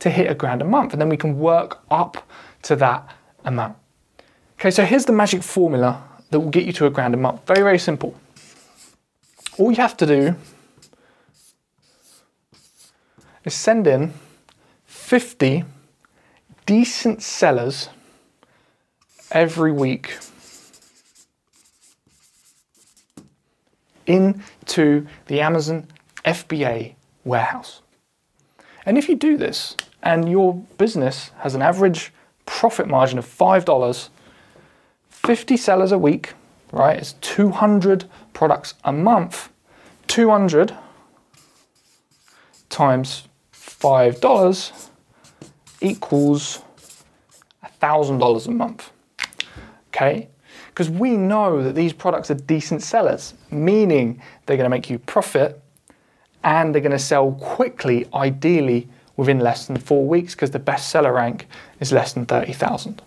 to 0.00 0.10
hit 0.10 0.30
a 0.30 0.34
grand 0.34 0.62
a 0.62 0.64
month, 0.64 0.92
and 0.92 1.00
then 1.00 1.08
we 1.08 1.16
can 1.16 1.38
work 1.38 1.80
up 1.90 2.28
to 2.62 2.76
that 2.76 3.08
amount. 3.44 3.76
Okay, 4.58 4.72
so 4.72 4.84
here's 4.84 5.04
the 5.04 5.12
magic 5.12 5.44
formula 5.44 6.02
that 6.30 6.40
will 6.40 6.50
get 6.50 6.64
you 6.64 6.72
to 6.72 6.86
a 6.86 6.90
grand 6.90 7.14
a 7.14 7.16
month. 7.16 7.46
Very, 7.46 7.62
very 7.62 7.78
simple. 7.78 8.16
All 9.56 9.70
you 9.70 9.76
have 9.76 9.96
to 9.98 10.06
do 10.06 10.34
is 13.44 13.54
send 13.54 13.86
in 13.86 14.14
50 14.84 15.64
decent 16.66 17.22
sellers 17.22 17.88
every 19.30 19.70
week 19.70 20.18
into 24.06 25.06
the 25.26 25.40
Amazon 25.40 25.86
FBA 26.24 26.94
warehouse. 27.24 27.80
And 28.84 28.98
if 28.98 29.08
you 29.08 29.14
do 29.14 29.36
this 29.36 29.76
and 30.02 30.28
your 30.28 30.54
business 30.78 31.30
has 31.38 31.54
an 31.54 31.62
average 31.62 32.12
profit 32.44 32.88
margin 32.88 33.20
of 33.20 33.24
$5, 33.24 34.08
50 35.28 35.58
sellers 35.58 35.92
a 35.92 35.98
week, 35.98 36.32
right? 36.72 36.96
It's 36.96 37.12
200 37.20 38.06
products 38.32 38.72
a 38.82 38.92
month. 38.92 39.50
200 40.06 40.74
times 42.70 43.28
$5 43.52 44.88
equals 45.82 46.62
$1,000 47.62 48.46
a 48.46 48.50
month. 48.50 48.90
Okay? 49.88 50.28
Because 50.68 50.88
we 50.88 51.18
know 51.18 51.62
that 51.62 51.74
these 51.74 51.92
products 51.92 52.30
are 52.30 52.34
decent 52.34 52.82
sellers, 52.82 53.34
meaning 53.50 54.22
they're 54.46 54.56
going 54.56 54.64
to 54.64 54.70
make 54.70 54.88
you 54.88 54.98
profit 54.98 55.60
and 56.42 56.74
they're 56.74 56.80
going 56.80 56.92
to 56.92 56.98
sell 56.98 57.32
quickly, 57.32 58.06
ideally 58.14 58.88
within 59.18 59.40
less 59.40 59.66
than 59.66 59.76
four 59.76 60.06
weeks, 60.08 60.34
because 60.34 60.52
the 60.52 60.58
best 60.58 60.88
seller 60.88 61.12
rank 61.12 61.46
is 61.80 61.92
less 61.92 62.14
than 62.14 62.24
30,000. 62.24 63.02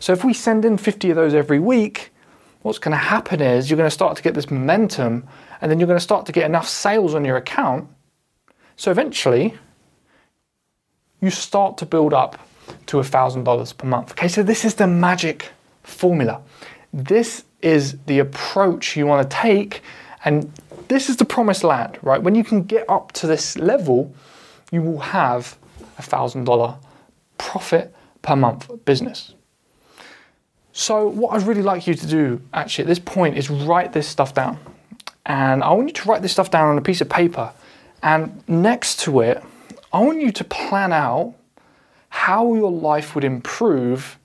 So 0.00 0.12
if 0.12 0.24
we 0.24 0.32
send 0.32 0.64
in 0.64 0.78
50 0.78 1.10
of 1.10 1.16
those 1.16 1.34
every 1.34 1.58
week, 1.58 2.12
what's 2.62 2.78
going 2.78 2.92
to 2.92 2.98
happen 2.98 3.40
is 3.40 3.70
you're 3.70 3.76
going 3.76 3.86
to 3.86 3.94
start 3.94 4.16
to 4.16 4.22
get 4.22 4.34
this 4.34 4.50
momentum 4.50 5.26
and 5.60 5.70
then 5.70 5.78
you're 5.78 5.86
going 5.86 5.98
to 5.98 6.02
start 6.02 6.26
to 6.26 6.32
get 6.32 6.44
enough 6.44 6.68
sales 6.68 7.14
on 7.14 7.24
your 7.24 7.36
account. 7.36 7.88
So 8.76 8.90
eventually, 8.90 9.54
you 11.20 11.30
start 11.30 11.78
to 11.78 11.86
build 11.86 12.12
up 12.12 12.38
to 12.86 12.98
$1,000 12.98 13.78
per 13.78 13.86
month. 13.86 14.12
Okay, 14.12 14.28
so 14.28 14.42
this 14.42 14.64
is 14.64 14.74
the 14.74 14.86
magic 14.86 15.50
formula. 15.82 16.42
This 16.92 17.44
is 17.62 17.96
the 18.06 18.18
approach 18.18 18.96
you 18.96 19.06
want 19.06 19.28
to 19.28 19.36
take, 19.36 19.82
and 20.24 20.52
this 20.88 21.08
is 21.08 21.16
the 21.16 21.24
promised 21.24 21.64
land, 21.64 21.98
right? 22.02 22.22
When 22.22 22.34
you 22.34 22.44
can 22.44 22.64
get 22.64 22.88
up 22.88 23.12
to 23.12 23.26
this 23.26 23.56
level, 23.56 24.14
you 24.70 24.82
will 24.82 25.00
have 25.00 25.56
a 25.98 26.02
$1,000 26.02 26.76
profit 27.38 27.94
per 28.22 28.36
month 28.36 28.68
business. 28.84 29.35
So, 30.78 31.08
what 31.08 31.32
I'd 31.32 31.46
really 31.46 31.62
like 31.62 31.86
you 31.86 31.94
to 31.94 32.06
do 32.06 32.42
actually 32.52 32.82
at 32.82 32.88
this 32.88 32.98
point 32.98 33.38
is 33.38 33.48
write 33.48 33.94
this 33.94 34.06
stuff 34.06 34.34
down. 34.34 34.58
And 35.24 35.64
I 35.64 35.70
want 35.72 35.88
you 35.88 35.94
to 35.94 36.08
write 36.08 36.20
this 36.20 36.32
stuff 36.32 36.50
down 36.50 36.68
on 36.68 36.76
a 36.76 36.82
piece 36.82 37.00
of 37.00 37.08
paper. 37.08 37.50
And 38.02 38.46
next 38.46 39.00
to 39.00 39.20
it, 39.20 39.42
I 39.90 40.00
want 40.00 40.20
you 40.20 40.30
to 40.30 40.44
plan 40.44 40.92
out 40.92 41.34
how 42.10 42.54
your 42.54 42.70
life 42.70 43.14
would 43.14 43.24
improve 43.24 44.18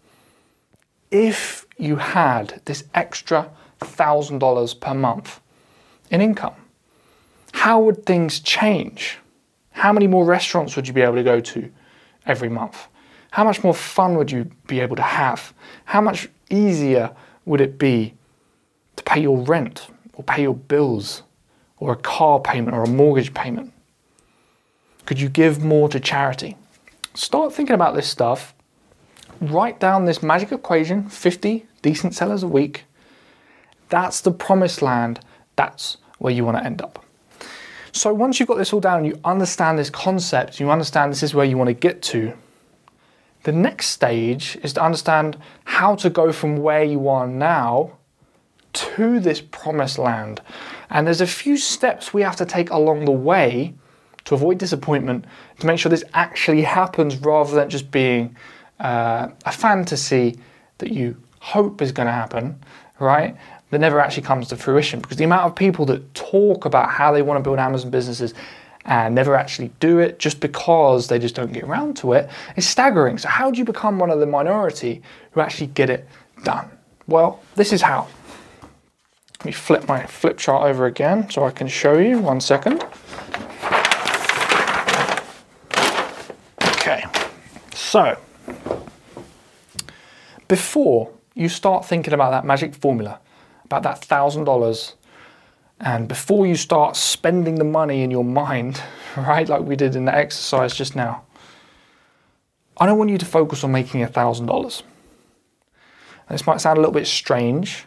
if 1.10 1.66
you 1.78 1.96
had 1.96 2.62
this 2.66 2.84
extra 2.94 3.50
$1,000 3.80 4.80
per 4.82 4.94
month 4.94 5.40
in 6.10 6.20
income. 6.20 6.56
How 7.54 7.80
would 7.80 8.06
things 8.06 8.42
change? 8.42 9.20
How 9.72 9.94
many 9.94 10.06
more 10.06 10.26
restaurants 10.26 10.76
would 10.76 10.86
you 10.86 10.94
be 10.94 11.02
able 11.02 11.16
to 11.16 11.24
go 11.24 11.40
to 11.40 11.72
every 12.26 12.50
month? 12.50 12.88
How 13.32 13.46
much 13.46 13.64
more 13.64 13.74
fun 13.74 14.18
would 14.18 14.30
you 14.30 14.52
be 14.68 14.82
able 14.82 14.98
to 14.98 15.02
have? 15.02 15.54
How 15.86 16.02
much 16.02 16.28
easier 16.52 17.12
would 17.46 17.62
it 17.62 17.78
be 17.78 18.14
to 18.96 19.04
pay 19.04 19.22
your 19.22 19.40
rent 19.40 19.88
or 20.14 20.24
pay 20.24 20.44
your 20.44 20.56
bills 20.56 21.24
or 21.78 21.92
a 21.92 21.96
car 21.96 22.40
payment 22.40 22.76
or 22.76 22.84
a 22.84 22.90
mortgage 22.90 23.34
payment? 23.34 23.74
Could 25.06 25.20
you 25.20 25.30
give 25.30 25.64
more 25.64 25.90
to 25.90 26.00
charity? 26.00 26.56
Start 27.14 27.54
thinking 27.54 27.74
about 27.74 27.96
this 27.96 28.08
stuff. 28.08 28.54
Write 29.42 29.80
down 29.80 30.06
this 30.06 30.22
magic 30.22 30.52
equation 30.52 31.10
50 31.10 31.66
decent 31.82 32.14
sellers 32.14 32.44
a 32.44 32.48
week. 32.48 32.86
That's 33.90 34.22
the 34.22 34.32
promised 34.32 34.82
land. 34.82 35.20
That's 35.56 35.98
where 36.20 36.32
you 36.32 36.46
want 36.46 36.58
to 36.58 36.64
end 36.64 36.82
up. 36.82 37.04
So 37.92 38.14
once 38.14 38.40
you've 38.40 38.48
got 38.48 38.58
this 38.58 38.72
all 38.72 38.80
down, 38.80 39.04
you 39.04 39.20
understand 39.26 39.78
this 39.78 39.90
concept, 39.90 40.60
you 40.60 40.72
understand 40.72 41.12
this 41.12 41.24
is 41.24 41.34
where 41.34 41.46
you 41.46 41.58
want 41.58 41.68
to 41.68 41.74
get 41.74 42.02
to, 42.04 42.34
the 43.44 43.52
next 43.52 43.88
stage 43.88 44.58
is 44.64 44.74
to 44.74 44.84
understand 44.84 45.38
how 45.66 45.96
to 45.96 46.10
go 46.10 46.32
from 46.32 46.58
where 46.58 46.84
you 46.84 47.08
are 47.08 47.28
now 47.28 47.98
to 48.74 49.20
this 49.20 49.42
promised 49.42 49.98
land. 49.98 50.42
And 50.90 51.08
there's 51.08 51.22
a 51.22 51.28
few 51.28 51.58
steps 51.58 52.14
we 52.14 52.22
have 52.22 52.36
to 52.38 52.46
take 52.46 52.70
along 52.70 53.06
the 53.06 53.12
way 53.12 53.74
to 54.26 54.36
avoid 54.36 54.60
disappointment, 54.60 55.26
to 55.60 55.66
make 55.66 55.80
sure 55.80 55.90
this 55.90 56.04
actually 56.14 56.62
happens 56.62 57.18
rather 57.18 57.56
than 57.56 57.70
just 57.70 57.90
being 57.92 58.36
uh, 58.80 59.30
a 59.46 59.52
fantasy 59.52 60.38
that 60.78 60.92
you 60.92 61.18
hope 61.40 61.82
is 61.82 61.92
going 61.92 62.06
to 62.06 62.12
happen, 62.12 62.60
right? 63.00 63.36
That 63.72 63.80
never 63.80 64.00
actually 64.00 64.24
comes 64.24 64.50
to 64.50 64.56
fruition. 64.56 65.00
Because 65.00 65.18
the 65.18 65.24
amount 65.24 65.46
of 65.46 65.56
people 65.56 65.86
that 65.88 66.14
talk 66.14 66.66
about 66.66 66.90
how 66.90 67.12
they 67.12 67.22
want 67.22 67.40
to 67.40 67.44
build 67.44 67.58
Amazon 67.58 67.90
businesses 67.90 68.34
and 68.86 69.14
never 69.14 69.36
actually 69.36 69.72
do 69.80 70.00
it 70.00 70.20
just 70.20 70.40
because 70.40 71.08
they 71.08 71.20
just 71.20 71.36
don't 71.36 71.54
get 71.54 71.64
around 71.64 71.98
to 71.98 72.14
it 72.14 72.30
is 72.56 72.68
staggering. 72.68 73.18
So, 73.18 73.30
how 73.30 73.52
do 73.52 73.58
you 73.58 73.66
become 73.66 74.00
one 74.00 74.10
of 74.10 74.20
the 74.20 74.26
minority 74.26 75.02
who 75.32 75.42
actually 75.42 75.68
get 75.68 75.90
it 75.90 76.08
done? 76.44 76.70
Well, 77.08 77.42
this 77.56 77.74
is 77.74 77.82
how. 77.82 78.08
Let 79.40 79.46
me 79.46 79.52
flip 79.52 79.88
my 79.88 80.06
flip 80.06 80.38
chart 80.38 80.64
over 80.64 80.86
again 80.86 81.30
so 81.30 81.44
I 81.44 81.52
can 81.52 81.68
show 81.68 81.98
you. 81.98 82.20
One 82.20 82.42
second. 82.42 82.84
Okay, 86.64 87.04
so 87.74 88.18
before 90.48 91.12
you 91.34 91.50
start 91.50 91.86
thinking 91.86 92.14
about 92.14 92.32
that 92.32 92.46
magic 92.46 92.76
formula, 92.76 93.20
about 93.66 93.84
that 93.84 94.04
thousand 94.04 94.44
dollars 94.44 94.96
and 95.84 96.08
before 96.08 96.46
you 96.46 96.56
start 96.56 96.96
spending 96.96 97.56
the 97.56 97.64
money 97.64 98.04
in 98.04 98.12
your 98.12 98.24
mind, 98.24 98.82
right, 99.18 99.50
like 99.50 99.64
we 99.64 99.76
did 99.76 99.96
in 99.96 100.06
the 100.06 100.16
exercise 100.16 100.76
just 100.76 100.96
now, 100.96 101.24
I 102.78 102.86
don't 102.86 102.98
want 102.98 103.10
you 103.10 103.18
to 103.18 103.26
focus 103.26 103.64
on 103.64 103.72
making 103.72 104.06
$1,000. 104.06 104.84
This 106.30 106.48
might 106.48 106.62
sound 106.62 106.78
a 106.78 106.82
little 106.82 106.94
bit 106.94 107.08
strange, 107.08 107.86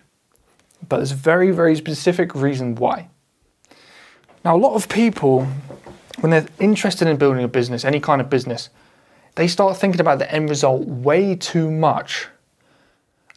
but 0.89 0.99
there's 0.99 1.13
a 1.13 1.17
very, 1.17 1.51
very 1.51 1.77
specific 1.77 2.35
reason 2.35 2.75
why. 2.75 3.09
Now, 4.45 4.55
a 4.55 4.59
lot 4.59 4.75
of 4.75 4.89
people, 4.89 5.47
when 6.21 6.31
they're 6.31 6.47
interested 6.59 7.09
in 7.09 7.17
building 7.17 7.43
a 7.43 7.49
business, 7.49 7.85
any 7.85 8.01
kind 8.01 8.21
of 8.21 8.29
business, 8.29 8.69
they 9.37 9.49
start 9.49 9.77
thinking 9.77 10.01
about 10.01 10.19
the 10.19 10.31
end 10.31 10.51
result 10.51 10.87
way 10.87 11.37
too 11.37 11.71
much 11.71 12.27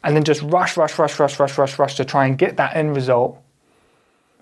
and 0.04 0.14
then 0.14 0.24
just 0.24 0.42
rush, 0.42 0.76
rush, 0.76 0.98
rush, 0.98 1.18
rush, 1.18 1.38
rush, 1.38 1.58
rush, 1.58 1.78
rush 1.78 1.94
to 1.96 2.04
try 2.04 2.26
and 2.26 2.36
get 2.36 2.56
that 2.56 2.76
end 2.76 2.94
result 2.94 3.42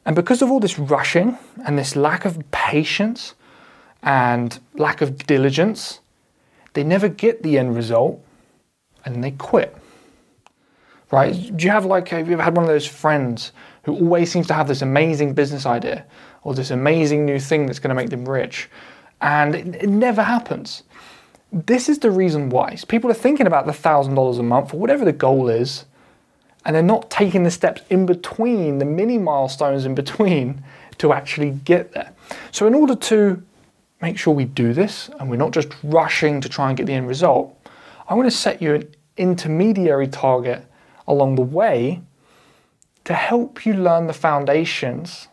And 0.06 0.14
because 0.14 0.40
of 0.40 0.50
all 0.50 0.60
this 0.60 0.78
rushing 0.78 1.36
and 1.66 1.76
this 1.76 1.96
lack 1.96 2.24
of 2.24 2.38
patience 2.52 3.34
and 4.04 4.58
lack 4.74 5.00
of 5.02 5.26
diligence, 5.26 5.98
they 6.74 6.84
never 6.84 7.08
get 7.08 7.42
the 7.42 7.58
end 7.58 7.74
result 7.74 8.24
and 9.04 9.22
they 9.22 9.32
quit. 9.32 9.76
Right? 11.10 11.56
Do 11.56 11.64
you 11.64 11.72
have 11.72 11.84
like, 11.84 12.08
have 12.08 12.28
you 12.28 12.34
ever 12.34 12.42
had 12.42 12.56
one 12.56 12.64
of 12.64 12.70
those 12.70 12.86
friends 12.86 13.52
who 13.82 13.94
always 13.94 14.30
seems 14.30 14.46
to 14.46 14.54
have 14.54 14.68
this 14.68 14.80
amazing 14.80 15.34
business 15.34 15.66
idea 15.66 16.04
or 16.44 16.54
this 16.54 16.70
amazing 16.70 17.26
new 17.26 17.40
thing 17.40 17.66
that's 17.66 17.80
going 17.80 17.88
to 17.88 17.94
make 17.94 18.10
them 18.10 18.28
rich 18.28 18.70
and 19.20 19.56
it, 19.56 19.74
it 19.74 19.88
never 19.88 20.22
happens? 20.22 20.84
This 21.52 21.88
is 21.88 21.98
the 21.98 22.10
reason 22.12 22.48
why. 22.50 22.76
People 22.86 23.10
are 23.10 23.14
thinking 23.14 23.46
about 23.46 23.66
the 23.66 23.72
$1,000 23.72 24.38
a 24.38 24.42
month 24.42 24.72
or 24.72 24.78
whatever 24.78 25.04
the 25.04 25.12
goal 25.12 25.48
is, 25.48 25.84
and 26.66 26.74
they're 26.74 26.82
not 26.82 27.08
taking 27.10 27.44
the 27.44 27.50
steps 27.50 27.80
in 27.90 28.06
between, 28.06 28.78
the 28.78 28.84
mini 28.84 29.18
milestones 29.18 29.86
in 29.86 29.94
between, 29.94 30.62
to 30.98 31.12
actually 31.12 31.50
get 31.64 31.92
there. 31.92 32.12
So, 32.50 32.66
in 32.66 32.74
order 32.74 32.96
to 32.96 33.42
make 34.02 34.18
sure 34.18 34.34
we 34.34 34.44
do 34.44 34.72
this 34.72 35.08
and 35.18 35.30
we're 35.30 35.36
not 35.36 35.52
just 35.52 35.68
rushing 35.82 36.40
to 36.40 36.48
try 36.48 36.68
and 36.68 36.76
get 36.76 36.86
the 36.86 36.92
end 36.92 37.06
result, 37.06 37.56
I 38.08 38.14
want 38.14 38.26
to 38.26 38.36
set 38.36 38.60
you 38.60 38.74
an 38.74 38.94
intermediary 39.16 40.08
target 40.08 40.66
along 41.06 41.36
the 41.36 41.42
way 41.42 42.02
to 43.04 43.14
help 43.14 43.64
you 43.64 43.74
learn 43.74 44.08
the 44.08 44.12
foundations 44.12 45.28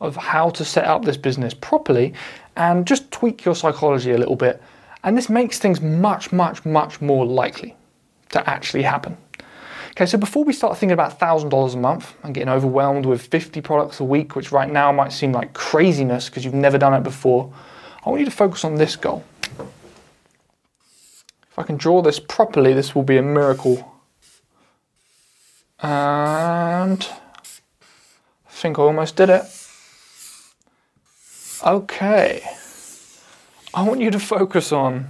of 0.00 0.14
how 0.16 0.50
to 0.50 0.64
set 0.64 0.84
up 0.84 1.04
this 1.04 1.16
business 1.16 1.54
properly 1.54 2.12
and 2.56 2.86
just 2.86 3.10
tweak 3.10 3.44
your 3.44 3.54
psychology 3.54 4.12
a 4.12 4.18
little 4.18 4.36
bit. 4.36 4.62
And 5.04 5.16
this 5.16 5.30
makes 5.30 5.58
things 5.58 5.80
much, 5.80 6.32
much, 6.32 6.66
much 6.66 7.00
more 7.00 7.24
likely 7.24 7.74
to 8.30 8.50
actually 8.50 8.82
happen. 8.82 9.16
Okay, 9.96 10.04
so 10.04 10.18
before 10.18 10.44
we 10.44 10.52
start 10.52 10.76
thinking 10.76 10.92
about 10.92 11.18
$1,000 11.18 11.72
a 11.72 11.76
month 11.78 12.12
and 12.22 12.34
getting 12.34 12.50
overwhelmed 12.50 13.06
with 13.06 13.22
50 13.22 13.62
products 13.62 13.98
a 13.98 14.04
week, 14.04 14.36
which 14.36 14.52
right 14.52 14.70
now 14.70 14.92
might 14.92 15.10
seem 15.10 15.32
like 15.32 15.54
craziness 15.54 16.28
because 16.28 16.44
you've 16.44 16.52
never 16.52 16.76
done 16.76 16.92
it 16.92 17.02
before, 17.02 17.50
I 18.04 18.10
want 18.10 18.20
you 18.20 18.26
to 18.26 18.30
focus 18.30 18.62
on 18.62 18.74
this 18.74 18.94
goal. 18.94 19.24
If 21.50 21.58
I 21.58 21.62
can 21.62 21.78
draw 21.78 22.02
this 22.02 22.20
properly, 22.20 22.74
this 22.74 22.94
will 22.94 23.04
be 23.04 23.16
a 23.16 23.22
miracle. 23.22 23.90
And 25.80 27.02
I 27.02 28.50
think 28.50 28.78
I 28.78 28.82
almost 28.82 29.16
did 29.16 29.30
it. 29.30 29.44
Okay. 31.66 32.42
I 33.72 33.82
want 33.82 34.00
you 34.02 34.10
to 34.10 34.20
focus 34.20 34.72
on 34.72 35.08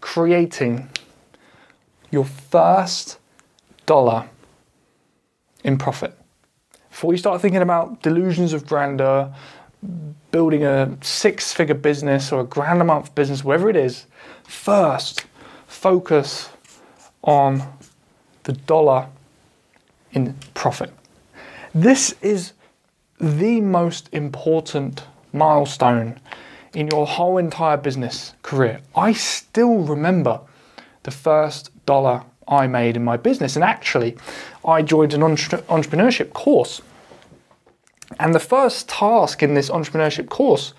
creating 0.00 0.90
your 2.12 2.24
first 2.24 3.16
dollar 3.86 4.28
in 5.64 5.78
profit. 5.78 6.16
Before 6.90 7.12
you 7.12 7.18
start 7.18 7.40
thinking 7.40 7.62
about 7.62 8.02
delusions 8.02 8.52
of 8.52 8.66
grandeur, 8.66 9.32
building 10.30 10.64
a 10.64 10.96
six 11.00 11.52
figure 11.52 11.74
business 11.74 12.32
or 12.32 12.40
a 12.40 12.44
grand 12.44 12.80
a 12.80 12.84
month 12.84 13.14
business, 13.14 13.44
whatever 13.44 13.70
it 13.70 13.76
is, 13.76 14.06
first 14.44 15.26
focus 15.66 16.50
on 17.22 17.62
the 18.44 18.52
dollar 18.52 19.06
in 20.12 20.34
profit. 20.54 20.92
This 21.74 22.14
is 22.20 22.52
the 23.20 23.60
most 23.60 24.08
important 24.12 25.04
milestone 25.32 26.18
in 26.74 26.88
your 26.88 27.06
whole 27.06 27.38
entire 27.38 27.76
business 27.76 28.34
career. 28.42 28.80
I 28.94 29.12
still 29.12 29.78
remember 29.78 30.40
the 31.02 31.10
first 31.10 31.70
dollar 31.86 32.24
I 32.50 32.66
made 32.66 32.96
in 32.96 33.04
my 33.04 33.16
business, 33.16 33.56
and 33.56 33.64
actually, 33.64 34.16
I 34.64 34.82
joined 34.82 35.14
an 35.14 35.22
entre- 35.22 35.62
entrepreneurship 35.62 36.32
course 36.32 36.82
and 38.18 38.34
the 38.34 38.40
first 38.40 38.88
task 38.88 39.42
in 39.42 39.54
this 39.54 39.70
entrepreneurship 39.70 40.28
course 40.28 40.74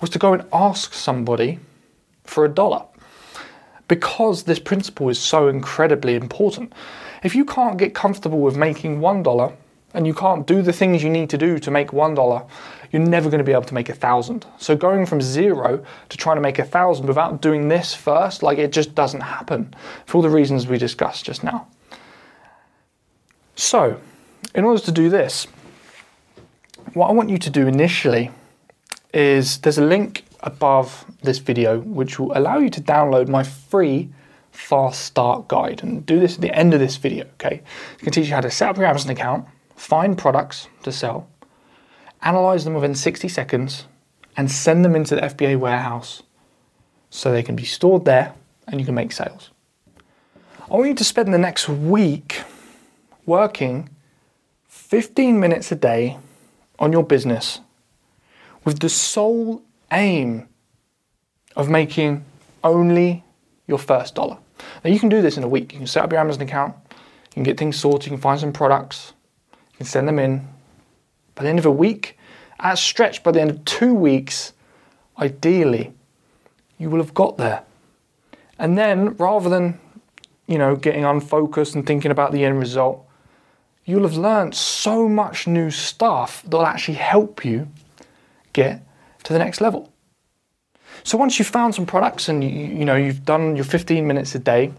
was 0.00 0.10
to 0.10 0.18
go 0.18 0.34
and 0.34 0.44
ask 0.52 0.92
somebody 0.92 1.58
for 2.24 2.44
a 2.44 2.48
dollar. 2.48 2.84
Because 3.88 4.42
this 4.42 4.58
principle 4.58 5.08
is 5.08 5.18
so 5.18 5.48
incredibly 5.48 6.14
important. 6.16 6.72
If 7.22 7.34
you 7.34 7.44
can't 7.44 7.78
get 7.78 7.94
comfortable 7.94 8.40
with 8.40 8.56
making 8.56 9.00
one 9.00 9.22
dollar 9.22 9.52
and 9.94 10.06
you 10.06 10.12
can't 10.12 10.46
do 10.46 10.60
the 10.60 10.72
things 10.72 11.02
you 11.02 11.08
need 11.08 11.30
to 11.30 11.38
do 11.38 11.58
to 11.60 11.70
make 11.70 11.92
one 11.92 12.14
dollar, 12.14 12.42
you're 12.96 13.06
never 13.06 13.28
going 13.28 13.38
to 13.38 13.44
be 13.44 13.52
able 13.52 13.62
to 13.64 13.74
make 13.74 13.90
a 13.90 13.94
thousand. 13.94 14.46
So 14.58 14.74
going 14.74 15.04
from 15.04 15.20
zero 15.20 15.84
to 16.08 16.16
trying 16.16 16.36
to 16.36 16.40
make 16.40 16.58
a 16.58 16.64
thousand 16.64 17.06
without 17.06 17.42
doing 17.42 17.68
this 17.68 17.94
first, 17.94 18.42
like 18.42 18.56
it 18.56 18.72
just 18.72 18.94
doesn't 18.94 19.20
happen 19.20 19.74
for 20.06 20.16
all 20.16 20.22
the 20.22 20.30
reasons 20.30 20.66
we 20.66 20.78
discussed 20.78 21.26
just 21.26 21.44
now. 21.44 21.66
So, 23.54 24.00
in 24.54 24.64
order 24.64 24.80
to 24.82 24.92
do 24.92 25.10
this, 25.10 25.46
what 26.94 27.08
I 27.08 27.12
want 27.12 27.28
you 27.28 27.38
to 27.38 27.50
do 27.50 27.66
initially 27.66 28.30
is 29.12 29.58
there's 29.58 29.78
a 29.78 29.84
link 29.84 30.24
above 30.40 31.04
this 31.22 31.38
video 31.38 31.80
which 31.80 32.18
will 32.18 32.36
allow 32.36 32.58
you 32.58 32.70
to 32.70 32.80
download 32.80 33.28
my 33.28 33.42
free 33.42 34.08
fast 34.52 35.04
start 35.04 35.48
guide 35.48 35.82
and 35.82 36.06
do 36.06 36.18
this 36.18 36.36
at 36.36 36.40
the 36.40 36.54
end 36.54 36.72
of 36.72 36.80
this 36.80 36.96
video 36.96 37.24
okay 37.34 37.62
it 37.98 38.02
can 38.02 38.12
teach 38.12 38.28
you 38.28 38.34
how 38.34 38.40
to 38.40 38.50
set 38.50 38.70
up 38.70 38.76
your 38.76 38.86
amazon 38.86 39.10
account 39.10 39.46
find 39.74 40.16
products 40.16 40.68
to 40.82 40.90
sell 40.90 41.28
analyze 42.26 42.64
them 42.64 42.74
within 42.74 42.94
60 42.94 43.28
seconds 43.28 43.86
and 44.36 44.50
send 44.50 44.84
them 44.84 44.94
into 44.94 45.14
the 45.14 45.22
fba 45.22 45.58
warehouse 45.58 46.22
so 47.10 47.32
they 47.32 47.42
can 47.42 47.56
be 47.56 47.64
stored 47.64 48.04
there 48.04 48.34
and 48.66 48.80
you 48.80 48.86
can 48.86 48.94
make 48.94 49.12
sales 49.12 49.50
i 50.70 50.74
want 50.74 50.88
you 50.88 50.94
to 50.94 51.04
spend 51.04 51.32
the 51.32 51.38
next 51.38 51.68
week 51.68 52.42
working 53.24 53.88
15 54.66 55.40
minutes 55.40 55.72
a 55.72 55.76
day 55.76 56.16
on 56.78 56.92
your 56.92 57.02
business 57.02 57.60
with 58.64 58.80
the 58.80 58.88
sole 58.88 59.62
aim 59.92 60.48
of 61.54 61.70
making 61.70 62.24
only 62.62 63.24
your 63.66 63.78
first 63.78 64.14
dollar. 64.14 64.36
Now, 64.84 64.90
you 64.90 65.00
can 65.00 65.08
do 65.08 65.22
this 65.22 65.36
in 65.36 65.42
a 65.42 65.48
week. 65.48 65.72
You 65.72 65.78
can 65.78 65.86
set 65.86 66.04
up 66.04 66.12
your 66.12 66.20
Amazon 66.20 66.42
account, 66.42 66.74
you 66.90 67.34
can 67.34 67.42
get 67.42 67.58
things 67.58 67.76
sorted, 67.76 68.06
you 68.06 68.10
can 68.10 68.20
find 68.20 68.38
some 68.38 68.52
products, 68.52 69.12
you 69.72 69.78
can 69.78 69.86
send 69.86 70.06
them 70.06 70.18
in. 70.18 70.46
By 71.34 71.44
the 71.44 71.48
end 71.48 71.58
of 71.58 71.66
a 71.66 71.70
week, 71.70 72.15
at 72.60 72.78
stretch, 72.78 73.22
by 73.22 73.32
the 73.32 73.40
end 73.40 73.50
of 73.50 73.64
two 73.64 73.94
weeks, 73.94 74.52
ideally, 75.18 75.92
you 76.78 76.90
will 76.90 77.00
have 77.00 77.14
got 77.14 77.36
there. 77.36 77.62
And 78.58 78.76
then, 78.76 79.16
rather 79.16 79.48
than 79.48 79.78
you 80.46 80.58
know, 80.58 80.76
getting 80.76 81.04
unfocused 81.04 81.74
and 81.74 81.86
thinking 81.86 82.10
about 82.10 82.32
the 82.32 82.44
end 82.44 82.58
result, 82.58 83.04
you'll 83.84 84.02
have 84.02 84.16
learned 84.16 84.54
so 84.54 85.08
much 85.08 85.46
new 85.46 85.70
stuff 85.70 86.42
that'll 86.44 86.66
actually 86.66 86.94
help 86.94 87.44
you 87.44 87.68
get 88.52 88.82
to 89.24 89.32
the 89.32 89.38
next 89.38 89.60
level. 89.60 89.92
So 91.04 91.18
once 91.18 91.38
you've 91.38 91.48
found 91.48 91.74
some 91.74 91.86
products 91.86 92.28
and 92.28 92.42
you, 92.42 92.50
you 92.50 92.84
know 92.84 92.96
you've 92.96 93.24
done 93.24 93.56
your 93.56 93.64
15 93.64 94.06
minutes 94.06 94.34
a 94.34 94.38
day, 94.38 94.72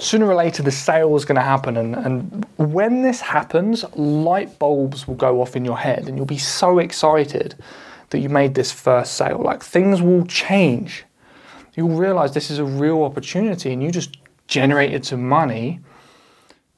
sooner 0.00 0.26
or 0.26 0.34
later 0.34 0.62
the 0.62 0.70
sale 0.70 1.14
is 1.14 1.24
going 1.24 1.36
to 1.36 1.42
happen 1.42 1.76
and, 1.76 1.94
and 1.94 2.46
when 2.56 3.02
this 3.02 3.20
happens 3.20 3.84
light 3.96 4.58
bulbs 4.58 5.06
will 5.06 5.14
go 5.14 5.40
off 5.42 5.56
in 5.56 5.64
your 5.64 5.78
head 5.78 6.08
and 6.08 6.16
you'll 6.16 6.26
be 6.26 6.38
so 6.38 6.78
excited 6.78 7.54
that 8.10 8.18
you 8.18 8.28
made 8.28 8.54
this 8.54 8.72
first 8.72 9.16
sale 9.16 9.38
like 9.38 9.62
things 9.62 10.00
will 10.00 10.24
change 10.26 11.04
you'll 11.74 11.96
realize 11.96 12.34
this 12.34 12.50
is 12.50 12.58
a 12.58 12.64
real 12.64 13.02
opportunity 13.02 13.72
and 13.72 13.82
you 13.82 13.90
just 13.90 14.16
generated 14.46 15.04
some 15.06 15.26
money 15.26 15.80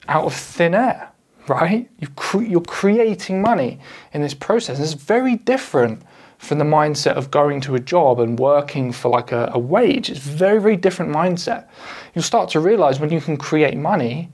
out 0.08 0.24
of 0.24 0.34
thin 0.34 0.74
air, 0.74 1.10
right? 1.48 1.88
you 2.34 2.58
are 2.58 2.62
creating 2.62 3.42
money 3.42 3.78
in 4.12 4.22
this 4.22 4.34
process. 4.34 4.76
And 4.76 4.84
it's 4.84 4.94
very 4.94 5.36
different 5.36 6.02
from 6.42 6.58
the 6.58 6.64
mindset 6.64 7.12
of 7.12 7.30
going 7.30 7.60
to 7.60 7.76
a 7.76 7.78
job 7.78 8.18
and 8.18 8.36
working 8.36 8.90
for 8.90 9.08
like 9.08 9.30
a, 9.30 9.48
a 9.54 9.58
wage. 9.60 10.10
It's 10.10 10.18
very, 10.18 10.60
very 10.60 10.76
different 10.76 11.14
mindset. 11.14 11.68
You'll 12.14 12.24
start 12.24 12.50
to 12.50 12.60
realize 12.60 12.98
when 12.98 13.12
you 13.12 13.20
can 13.20 13.36
create 13.36 13.76
money, 13.76 14.28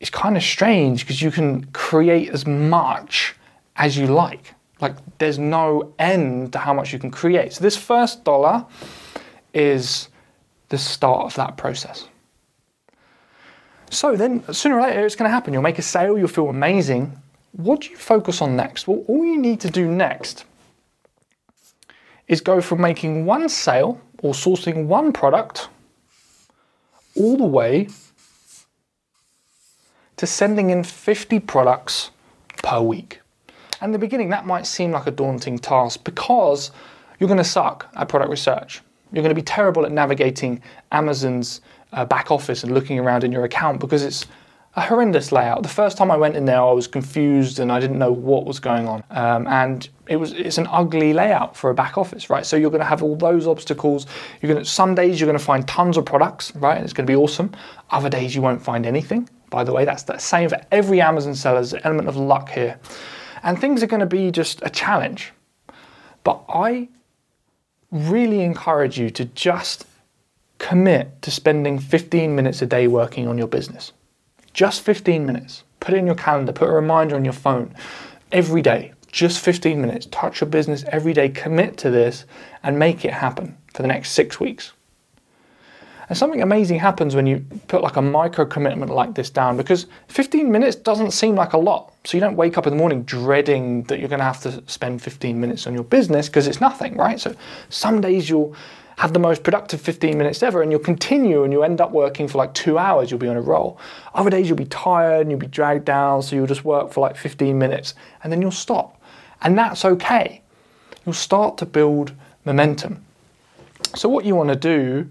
it's 0.00 0.10
kind 0.10 0.36
of 0.36 0.42
strange 0.42 1.00
because 1.00 1.22
you 1.22 1.30
can 1.30 1.64
create 1.72 2.28
as 2.28 2.46
much 2.46 3.34
as 3.76 3.96
you 3.96 4.06
like. 4.06 4.52
Like 4.78 4.96
there's 5.16 5.38
no 5.38 5.94
end 5.98 6.52
to 6.52 6.58
how 6.58 6.74
much 6.74 6.92
you 6.92 6.98
can 6.98 7.10
create. 7.10 7.54
So 7.54 7.64
this 7.64 7.78
first 7.78 8.22
dollar 8.22 8.66
is 9.54 10.10
the 10.68 10.76
start 10.76 11.24
of 11.24 11.34
that 11.36 11.56
process. 11.56 12.06
So 13.88 14.14
then, 14.14 14.44
sooner 14.52 14.78
or 14.78 14.82
later, 14.82 15.06
it's 15.06 15.16
going 15.16 15.28
to 15.28 15.34
happen. 15.34 15.54
You'll 15.54 15.62
make 15.62 15.78
a 15.78 15.82
sale, 15.82 16.18
you'll 16.18 16.28
feel 16.28 16.50
amazing. 16.50 17.18
What 17.52 17.80
do 17.80 17.88
you 17.88 17.96
focus 17.96 18.42
on 18.42 18.56
next? 18.56 18.86
Well, 18.86 19.04
all 19.08 19.24
you 19.24 19.38
need 19.38 19.60
to 19.60 19.70
do 19.70 19.90
next 19.90 20.44
is 22.28 22.40
go 22.40 22.60
from 22.60 22.80
making 22.80 23.24
one 23.24 23.48
sale 23.48 24.00
or 24.22 24.32
sourcing 24.32 24.86
one 24.86 25.12
product 25.12 25.68
all 27.16 27.36
the 27.36 27.44
way 27.44 27.88
to 30.16 30.26
sending 30.26 30.70
in 30.70 30.82
50 30.82 31.40
products 31.40 32.10
per 32.62 32.80
week. 32.80 33.20
And 33.80 33.88
in 33.88 33.92
the 33.92 33.98
beginning, 33.98 34.30
that 34.30 34.46
might 34.46 34.66
seem 34.66 34.92
like 34.92 35.06
a 35.06 35.10
daunting 35.10 35.58
task 35.58 36.02
because 36.04 36.70
you're 37.18 37.28
going 37.28 37.38
to 37.38 37.44
suck 37.44 37.88
at 37.94 38.08
product 38.08 38.30
research. 38.30 38.80
You're 39.12 39.22
going 39.22 39.34
to 39.34 39.40
be 39.40 39.44
terrible 39.44 39.84
at 39.84 39.92
navigating 39.92 40.62
Amazon's 40.92 41.60
uh, 41.92 42.04
back 42.04 42.30
office 42.30 42.64
and 42.64 42.72
looking 42.72 42.98
around 42.98 43.24
in 43.24 43.32
your 43.32 43.44
account 43.44 43.80
because 43.80 44.02
it's 44.02 44.26
a 44.76 44.82
horrendous 44.82 45.32
layout. 45.32 45.62
The 45.62 45.70
first 45.70 45.96
time 45.96 46.10
I 46.10 46.18
went 46.18 46.36
in 46.36 46.44
there, 46.44 46.60
I 46.60 46.72
was 46.72 46.86
confused 46.86 47.58
and 47.58 47.72
I 47.72 47.80
didn't 47.80 47.98
know 47.98 48.12
what 48.12 48.44
was 48.44 48.60
going 48.60 48.86
on. 48.86 49.02
Um, 49.10 49.46
and 49.46 49.88
it 50.06 50.16
was 50.16 50.32
it's 50.32 50.58
an 50.58 50.66
ugly 50.70 51.14
layout 51.14 51.56
for 51.56 51.70
a 51.70 51.74
back 51.74 51.96
office, 51.96 52.28
right? 52.28 52.44
So 52.44 52.56
you're 52.56 52.70
going 52.70 52.82
to 52.82 52.86
have 52.86 53.02
all 53.02 53.16
those 53.16 53.46
obstacles. 53.46 54.06
You're 54.40 54.52
going 54.52 54.62
to 54.62 54.70
some 54.70 54.94
days 54.94 55.18
you're 55.18 55.26
going 55.26 55.38
to 55.38 55.44
find 55.44 55.66
tons 55.66 55.96
of 55.96 56.04
products, 56.04 56.54
right? 56.56 56.76
And 56.76 56.84
it's 56.84 56.92
going 56.92 57.06
to 57.06 57.10
be 57.10 57.16
awesome. 57.16 57.52
Other 57.90 58.10
days 58.10 58.34
you 58.34 58.42
won't 58.42 58.60
find 58.60 58.84
anything. 58.84 59.30
By 59.48 59.64
the 59.64 59.72
way, 59.72 59.86
that's 59.86 60.02
the 60.02 60.18
same 60.18 60.50
for 60.50 60.60
every 60.70 61.00
Amazon 61.00 61.34
seller. 61.34 61.56
There's 61.56 61.72
an 61.72 61.80
element 61.84 62.08
of 62.08 62.16
luck 62.16 62.50
here, 62.50 62.78
and 63.42 63.58
things 63.58 63.82
are 63.82 63.86
going 63.86 64.00
to 64.00 64.06
be 64.06 64.30
just 64.30 64.60
a 64.62 64.68
challenge. 64.68 65.32
But 66.22 66.42
I 66.50 66.88
really 67.90 68.42
encourage 68.42 68.98
you 68.98 69.08
to 69.10 69.24
just 69.24 69.86
commit 70.58 71.22
to 71.22 71.30
spending 71.30 71.78
15 71.78 72.34
minutes 72.34 72.60
a 72.60 72.66
day 72.66 72.88
working 72.88 73.26
on 73.26 73.38
your 73.38 73.46
business. 73.46 73.92
Just 74.56 74.80
15 74.80 75.26
minutes. 75.26 75.64
Put 75.80 75.92
it 75.92 75.98
in 75.98 76.06
your 76.06 76.14
calendar, 76.14 76.50
put 76.50 76.70
a 76.70 76.72
reminder 76.72 77.14
on 77.14 77.26
your 77.26 77.34
phone 77.34 77.74
every 78.32 78.62
day. 78.62 78.94
Just 79.12 79.38
15 79.40 79.78
minutes. 79.78 80.06
Touch 80.10 80.40
your 80.40 80.48
business 80.48 80.82
every 80.88 81.12
day. 81.12 81.28
Commit 81.28 81.76
to 81.76 81.90
this 81.90 82.24
and 82.62 82.78
make 82.78 83.04
it 83.04 83.12
happen 83.12 83.58
for 83.74 83.82
the 83.82 83.88
next 83.88 84.12
six 84.12 84.40
weeks. 84.40 84.72
And 86.08 86.16
something 86.16 86.40
amazing 86.40 86.78
happens 86.78 87.14
when 87.14 87.26
you 87.26 87.44
put 87.68 87.82
like 87.82 87.96
a 87.96 88.02
micro 88.02 88.46
commitment 88.46 88.90
like 88.90 89.14
this 89.14 89.28
down 89.28 89.58
because 89.58 89.88
15 90.08 90.50
minutes 90.50 90.74
doesn't 90.74 91.10
seem 91.10 91.34
like 91.34 91.52
a 91.52 91.58
lot. 91.58 91.92
So 92.04 92.16
you 92.16 92.22
don't 92.22 92.36
wake 92.36 92.56
up 92.56 92.66
in 92.66 92.72
the 92.72 92.78
morning 92.78 93.02
dreading 93.02 93.82
that 93.84 93.98
you're 93.98 94.08
going 94.08 94.20
to 94.20 94.24
have 94.24 94.40
to 94.42 94.62
spend 94.66 95.02
15 95.02 95.38
minutes 95.38 95.66
on 95.66 95.74
your 95.74 95.84
business 95.84 96.28
because 96.28 96.46
it's 96.46 96.62
nothing, 96.62 96.96
right? 96.96 97.20
So 97.20 97.36
some 97.68 98.00
days 98.00 98.30
you'll 98.30 98.56
have 98.96 99.12
the 99.12 99.18
most 99.18 99.42
productive 99.42 99.80
15 99.80 100.16
minutes 100.16 100.42
ever 100.42 100.62
and 100.62 100.70
you'll 100.70 100.80
continue 100.80 101.44
and 101.44 101.52
you'll 101.52 101.64
end 101.64 101.80
up 101.80 101.92
working 101.92 102.26
for 102.26 102.38
like 102.38 102.52
two 102.54 102.78
hours, 102.78 103.10
you'll 103.10 103.20
be 103.20 103.28
on 103.28 103.36
a 103.36 103.42
roll. 103.42 103.78
Other 104.14 104.30
days 104.30 104.48
you'll 104.48 104.56
be 104.56 104.64
tired 104.66 105.22
and 105.22 105.30
you'll 105.30 105.40
be 105.40 105.46
dragged 105.46 105.84
down, 105.84 106.22
so 106.22 106.34
you'll 106.34 106.46
just 106.46 106.64
work 106.64 106.92
for 106.92 107.00
like 107.00 107.16
15 107.16 107.58
minutes 107.58 107.94
and 108.22 108.32
then 108.32 108.40
you'll 108.40 108.50
stop. 108.50 109.00
And 109.42 109.56
that's 109.56 109.84
okay. 109.84 110.40
You'll 111.04 111.12
start 111.12 111.58
to 111.58 111.66
build 111.66 112.12
momentum. 112.44 113.04
So, 113.94 114.08
what 114.08 114.24
you 114.24 114.34
want 114.34 114.48
to 114.48 114.56
do 114.56 115.08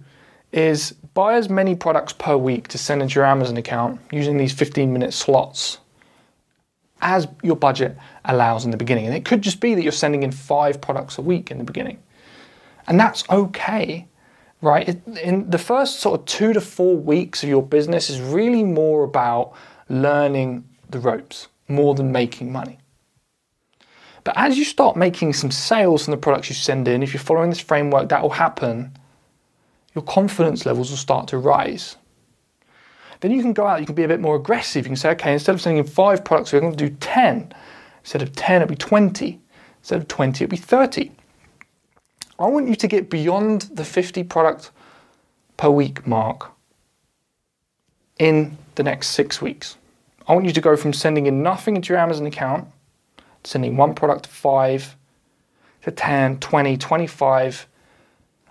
is 0.51 0.91
buy 1.13 1.35
as 1.35 1.49
many 1.49 1.75
products 1.75 2.11
per 2.11 2.35
week 2.35 2.67
to 2.69 2.77
send 2.77 3.01
into 3.01 3.15
your 3.15 3.25
Amazon 3.25 3.55
account 3.57 4.01
using 4.11 4.37
these 4.37 4.51
15 4.51 4.91
minute 4.91 5.13
slots 5.13 5.77
as 7.01 7.27
your 7.43 7.55
budget 7.55 7.95
allows 8.25 8.65
in 8.65 8.71
the 8.71 8.77
beginning. 8.77 9.05
And 9.05 9.15
it 9.15 9.25
could 9.25 9.41
just 9.41 9.59
be 9.59 9.75
that 9.75 9.83
you're 9.83 9.91
sending 9.91 10.23
in 10.23 10.31
five 10.31 10.81
products 10.81 11.17
a 11.17 11.21
week 11.21 11.51
in 11.51 11.57
the 11.59 11.63
beginning. 11.63 11.99
And 12.87 12.99
that's 12.99 13.23
okay, 13.29 14.07
right? 14.61 15.01
In 15.21 15.49
the 15.49 15.57
first 15.57 15.99
sort 15.99 16.19
of 16.19 16.25
two 16.25 16.53
to 16.53 16.61
four 16.61 16.95
weeks 16.95 17.43
of 17.43 17.49
your 17.49 17.63
business 17.63 18.09
is 18.09 18.19
really 18.19 18.63
more 18.63 19.03
about 19.03 19.53
learning 19.89 20.63
the 20.89 20.99
ropes 20.99 21.47
more 21.67 21.95
than 21.95 22.11
making 22.11 22.51
money. 22.51 22.79
But 24.23 24.37
as 24.37 24.57
you 24.57 24.65
start 24.65 24.97
making 24.97 25.33
some 25.33 25.51
sales 25.51 26.05
from 26.05 26.11
the 26.11 26.17
products 26.17 26.49
you 26.49 26.55
send 26.55 26.87
in, 26.87 27.03
if 27.03 27.13
you're 27.13 27.21
following 27.21 27.49
this 27.49 27.59
framework, 27.59 28.09
that 28.09 28.21
will 28.21 28.31
happen 28.31 28.97
your 29.95 30.03
confidence 30.03 30.65
levels 30.65 30.89
will 30.89 30.97
start 30.97 31.29
to 31.29 31.37
rise. 31.37 31.95
Then 33.21 33.31
you 33.31 33.41
can 33.41 33.53
go 33.53 33.65
out, 33.65 33.79
you 33.79 33.85
can 33.85 33.95
be 33.95 34.03
a 34.03 34.09
bit 34.09 34.19
more 34.19 34.35
aggressive. 34.35 34.85
You 34.85 34.89
can 34.89 34.97
say, 34.97 35.11
okay, 35.11 35.33
instead 35.33 35.55
of 35.55 35.61
sending 35.61 35.83
in 35.83 35.89
five 35.89 36.23
products, 36.23 36.51
we're 36.51 36.59
going 36.59 36.75
to 36.75 36.89
do 36.89 36.95
10. 36.99 37.53
Instead 38.01 38.21
of 38.21 38.35
10, 38.35 38.61
it'll 38.61 38.69
be 38.69 38.75
20. 38.75 39.39
Instead 39.79 40.01
of 40.01 40.07
20, 40.09 40.43
it'll 40.43 40.51
be 40.51 40.57
30. 40.57 41.11
I 42.37 42.47
want 42.47 42.67
you 42.67 42.75
to 42.75 42.87
get 42.87 43.09
beyond 43.09 43.63
the 43.73 43.85
50 43.85 44.23
product 44.23 44.71
per 45.57 45.69
week 45.69 46.05
mark 46.05 46.51
in 48.19 48.57
the 48.75 48.83
next 48.83 49.09
six 49.09 49.41
weeks. 49.41 49.77
I 50.27 50.33
want 50.33 50.45
you 50.45 50.53
to 50.53 50.61
go 50.61 50.75
from 50.75 50.91
sending 50.91 51.27
in 51.27 51.43
nothing 51.43 51.75
into 51.75 51.93
your 51.93 51.99
Amazon 51.99 52.25
account, 52.25 52.67
sending 53.43 53.77
one 53.77 53.95
product 53.95 54.23
to 54.23 54.29
five, 54.29 54.95
to 55.83 55.91
10, 55.91 56.39
20, 56.39 56.77
25, 56.77 57.67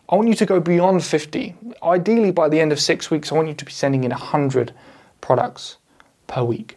I 0.09 0.17
want 0.17 0.29
you 0.29 0.35
to 0.35 0.47
go 0.47 0.61
beyond 0.61 1.03
50. 1.03 1.55
Ideally, 1.83 2.31
by 2.31 2.49
the 2.49 2.61
end 2.61 2.73
of 2.73 2.81
six 2.81 3.11
weeks, 3.11 3.33
I 3.33 3.37
want 3.37 3.49
you 3.49 3.55
to 3.55 3.65
be 3.65 3.73
sending 3.73 4.05
in 4.05 4.11
100 4.11 4.73
products 5.21 5.79
per 6.27 6.45
week. 6.45 6.77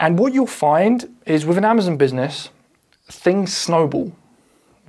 And 0.00 0.18
what 0.18 0.34
you'll 0.34 0.46
find 0.46 1.14
is 1.26 1.46
with 1.46 1.56
an 1.56 1.64
Amazon 1.64 1.96
business, 1.96 2.50
things 3.06 3.56
snowball, 3.56 4.12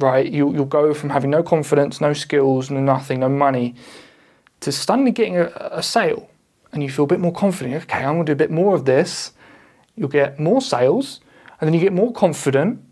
right? 0.04 0.30
You, 0.30 0.46
will 0.46 0.66
go 0.66 0.94
from 0.94 1.10
having 1.10 1.32
no 1.32 1.42
confidence, 1.42 2.00
no 2.00 2.14
skills, 2.14 2.70
no 2.70 2.80
nothing, 2.80 3.22
no 3.22 3.30
money, 3.30 3.76
to 4.60 4.72
suddenly 4.72 5.12
getting 5.12 5.38
a, 5.38 5.52
a 5.72 5.82
sale. 5.82 6.30
And 6.72 6.84
you 6.84 6.90
feel 6.90 7.06
a 7.06 7.08
bit 7.08 7.20
more 7.20 7.34
confident. 7.34 7.84
Okay, 7.84 8.04
I'm 8.04 8.16
going 8.16 8.26
to 8.26 8.30
do 8.30 8.34
a 8.34 8.36
bit 8.36 8.52
more 8.52 8.76
of 8.76 8.86
this. 8.86 9.32
You'll 9.96 10.10
get 10.10 10.40
more 10.40 10.62
sales, 10.62 11.22
and 11.60 11.68
then 11.68 11.74
you 11.74 11.80
get 11.80 11.94
more 11.94 12.12
confident, 12.12 12.84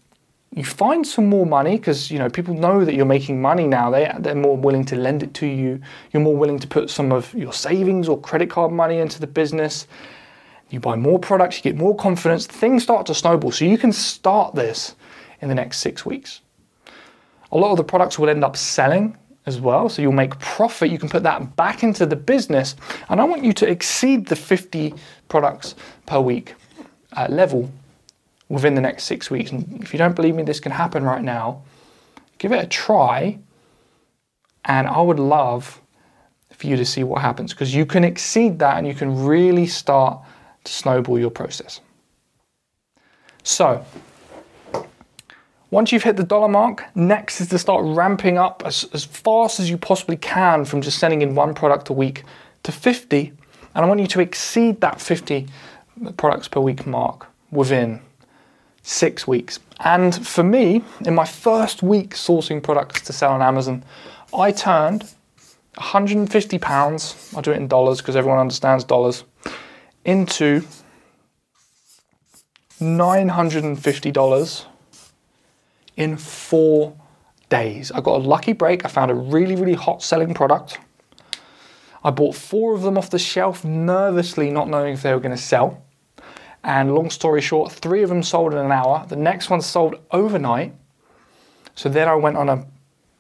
you 0.54 0.65
find 0.65 1.08
some 1.08 1.28
more 1.28 1.45
money 1.45 1.78
because 1.78 2.12
you 2.12 2.19
know 2.19 2.30
people 2.30 2.54
know 2.54 2.84
that 2.84 2.93
you're 2.93 3.06
making 3.06 3.41
money 3.41 3.67
now 3.67 3.89
they, 3.89 4.12
they're 4.19 4.36
more 4.36 4.58
willing 4.58 4.84
to 4.84 4.95
lend 4.95 5.24
it 5.24 5.34
to 5.34 5.45
you 5.45 5.80
you're 6.12 6.21
more 6.21 6.36
willing 6.36 6.60
to 6.60 6.67
put 6.67 6.89
some 6.89 7.12
of 7.12 7.34
your 7.34 7.54
savings 7.54 8.10
or 8.10 8.19
credit 8.19 8.50
card 8.50 8.71
money 8.71 8.97
into 8.97 9.19
the 9.19 9.28
business 9.28 9.88
you 10.69 10.80
buy 10.80 10.95
more 10.95 11.19
products 11.19 11.58
you 11.58 11.63
get 11.63 11.78
more 11.78 11.95
confidence 11.95 12.45
things 12.45 12.84
start 12.84 13.06
to 13.06 13.13
snowball 13.13 13.52
so 13.52 13.63
you 13.63 13.78
can 13.78 13.93
start 13.93 14.54
this 14.54 14.95
in 15.41 15.47
the 15.47 15.56
next 15.56 15.80
six 15.80 16.06
weeks 16.06 16.41
a 17.51 17.57
lot 17.57 17.71
of 17.71 17.77
the 17.77 17.83
products 17.83 18.17
will 18.17 18.29
end 18.29 18.43
up 18.43 18.55
selling 18.55 19.17
as 19.45 19.59
well 19.59 19.89
so 19.89 20.01
you'll 20.01 20.11
make 20.11 20.37
profit 20.39 20.91
you 20.91 20.99
can 20.99 21.09
put 21.09 21.23
that 21.23 21.55
back 21.55 21.83
into 21.83 22.05
the 22.05 22.15
business 22.15 22.75
and 23.09 23.19
i 23.19 23.23
want 23.23 23.43
you 23.43 23.53
to 23.53 23.67
exceed 23.67 24.27
the 24.27 24.35
50 24.35 24.93
products 25.27 25.75
per 26.05 26.19
week 26.19 26.53
uh, 27.13 27.27
level 27.29 27.71
within 28.51 28.75
the 28.75 28.81
next 28.81 29.05
six 29.05 29.31
weeks. 29.31 29.51
And 29.51 29.81
if 29.81 29.93
you 29.93 29.97
don't 29.97 30.15
believe 30.15 30.35
me, 30.35 30.43
this 30.43 30.59
can 30.59 30.73
happen 30.73 31.03
right 31.03 31.23
now. 31.23 31.63
Give 32.37 32.51
it 32.51 32.63
a 32.63 32.67
try, 32.67 33.39
and 34.65 34.87
I 34.87 35.01
would 35.01 35.19
love 35.19 35.81
for 36.51 36.67
you 36.67 36.75
to 36.75 36.85
see 36.85 37.03
what 37.03 37.21
happens 37.21 37.53
because 37.53 37.73
you 37.73 37.85
can 37.85 38.03
exceed 38.03 38.59
that 38.59 38.77
and 38.77 38.85
you 38.85 38.93
can 38.93 39.25
really 39.25 39.65
start 39.65 40.21
to 40.65 40.71
snowball 40.71 41.17
your 41.17 41.31
process. 41.31 41.79
So, 43.43 43.83
once 45.71 45.91
you've 45.91 46.03
hit 46.03 46.17
the 46.17 46.23
dollar 46.23 46.49
mark, 46.49 46.84
next 46.95 47.39
is 47.39 47.47
to 47.47 47.57
start 47.57 47.84
ramping 47.84 48.38
up 48.38 48.62
as, 48.65 48.88
as 48.93 49.05
fast 49.05 49.60
as 49.60 49.69
you 49.69 49.77
possibly 49.77 50.17
can 50.17 50.65
from 50.65 50.81
just 50.81 50.99
sending 50.99 51.21
in 51.21 51.34
one 51.34 51.53
product 51.53 51.88
a 51.89 51.93
week 51.93 52.23
to 52.63 52.73
50. 52.73 53.31
And 53.73 53.86
I 53.86 53.88
want 53.88 54.01
you 54.01 54.07
to 54.07 54.19
exceed 54.19 54.81
that 54.81 54.99
50 54.99 55.47
products 56.17 56.49
per 56.49 56.60
week 56.60 56.86
mark 56.86 57.27
within 57.51 58.01
six 58.84 59.25
weeks. 59.25 59.60
And 59.79 60.27
for 60.27 60.43
me, 60.43 60.84
in 61.05 61.15
my 61.15 61.25
first 61.25 61.81
week 61.81 62.15
sourcing 62.15 62.62
products 62.62 63.01
to 63.01 63.13
sell 63.13 63.31
on 63.31 63.41
Amazon, 63.41 63.86
I 64.38 64.51
turned 64.51 65.03
150 65.75 66.60
pounds, 66.60 67.31
I'll 67.34 67.41
do 67.41 67.51
it 67.51 67.57
in 67.57 67.69
dollars 67.69 67.99
because 67.99 68.17
everyone 68.17 68.39
understands 68.39 68.84
dollars, 68.84 69.23
into 70.03 70.63
$950 72.81 74.65
in 76.01 76.17
four 76.17 76.95
days. 77.49 77.91
I 77.91 78.01
got 78.01 78.15
a 78.15 78.23
lucky 78.23 78.53
break. 78.53 78.83
I 78.83 78.87
found 78.87 79.11
a 79.11 79.15
really, 79.15 79.55
really 79.55 79.75
hot 79.75 80.01
selling 80.01 80.33
product. 80.33 80.79
I 82.03 82.09
bought 82.09 82.35
four 82.35 82.73
of 82.73 82.81
them 82.81 82.97
off 82.97 83.11
the 83.11 83.19
shelf, 83.19 83.63
nervously 83.63 84.49
not 84.49 84.67
knowing 84.67 84.93
if 84.93 85.03
they 85.03 85.13
were 85.13 85.19
going 85.19 85.35
to 85.35 85.41
sell. 85.41 85.83
And 86.63 86.95
long 86.95 87.11
story 87.11 87.41
short, 87.41 87.71
three 87.71 88.01
of 88.01 88.09
them 88.09 88.23
sold 88.23 88.53
in 88.53 88.59
an 88.59 88.71
hour. 88.71 89.05
The 89.07 89.15
next 89.15 89.51
one 89.51 89.61
sold 89.61 89.95
overnight. 90.09 90.73
So 91.75 91.87
then 91.87 92.07
I 92.07 92.15
went 92.15 92.37
on 92.37 92.49
a 92.49 92.65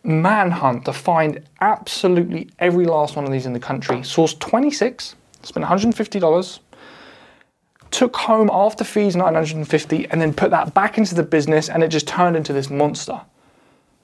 manhunt 0.03 0.85
to 0.85 0.93
find 0.93 1.47
absolutely 1.59 2.49
every 2.57 2.85
last 2.85 3.15
one 3.15 3.25
of 3.25 3.31
these 3.31 3.45
in 3.45 3.53
the 3.53 3.59
country. 3.59 3.97
Sourced 3.97 4.39
26, 4.39 5.15
spent 5.43 5.65
$150, 5.65 6.59
took 7.91 8.15
home 8.15 8.49
after 8.51 8.83
fees 8.83 9.15
950, 9.15 10.09
and 10.09 10.21
then 10.21 10.33
put 10.33 10.49
that 10.51 10.73
back 10.73 10.97
into 10.97 11.13
the 11.13 11.23
business, 11.23 11.69
and 11.69 11.83
it 11.83 11.89
just 11.89 12.07
turned 12.07 12.35
into 12.35 12.53
this 12.53 12.69
monster. 12.69 13.21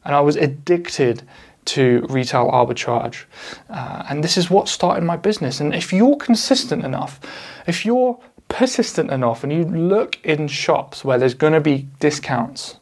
And 0.06 0.16
I 0.16 0.22
was 0.22 0.36
addicted 0.36 1.24
to 1.68 2.06
retail 2.10 2.50
arbitrage. 2.50 3.26
Uh, 3.70 4.04
and 4.10 4.24
this 4.24 4.38
is 4.38 4.50
what 4.50 4.68
started 4.68 5.04
my 5.04 5.18
business. 5.18 5.60
And 5.60 5.76
if 5.76 5.92
you're 5.92 6.16
consistent 6.16 6.84
enough, 6.84 7.20
if 7.68 7.86
you're 7.86 8.20
persistent 8.48 9.12
enough 9.12 9.44
and 9.44 9.52
you 9.52 9.64
look 9.64 10.18
in 10.24 10.48
shops 10.48 11.04
where 11.04 11.18
there's 11.18 11.34
going 11.34 11.54
to 11.54 11.62
be 11.62 11.88
discounts, 12.00 12.78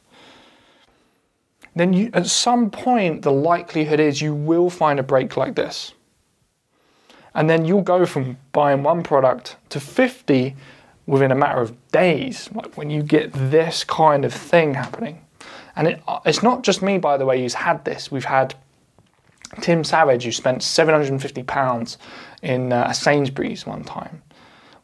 then 1.76 1.94
you, 1.94 2.10
at 2.14 2.28
some 2.28 2.70
point 2.70 3.24
the 3.24 3.32
likelihood 3.32 4.00
is 4.00 4.22
you 4.22 4.34
will 4.34 4.70
find 4.70 5.00
a 5.00 5.04
break 5.04 5.36
like 5.36 5.56
this. 5.56 5.94
And 7.34 7.50
then 7.50 7.66
you'll 7.66 7.82
go 7.82 8.06
from 8.06 8.38
buying 8.54 8.84
one 8.84 9.04
product 9.04 9.58
to 9.70 9.80
50 9.80 10.56
within 11.08 11.32
a 11.32 11.36
matter 11.36 11.62
of 11.62 11.76
days, 11.92 12.50
like 12.54 12.78
when 12.78 12.90
you 12.90 13.04
get 13.04 13.32
this 13.34 13.84
kind 13.84 14.26
of 14.26 14.34
thing 14.34 14.74
happening. 14.74 15.22
And 15.76 15.88
it, 15.88 16.02
it's 16.26 16.42
not 16.42 16.64
just 16.64 16.82
me, 16.82 16.98
by 16.98 17.18
the 17.18 17.26
way, 17.26 17.42
who's 17.42 17.54
had 17.54 17.84
this. 17.86 18.12
We've 18.12 18.26
had 18.26 18.56
Tim 19.62 19.84
Savage, 19.84 20.24
who 20.24 20.32
spent 20.32 20.60
£750 20.60 21.98
in 22.42 22.74
uh, 22.74 22.92
Sainsbury's 22.94 23.66
one 23.66 23.84
time 23.84 24.22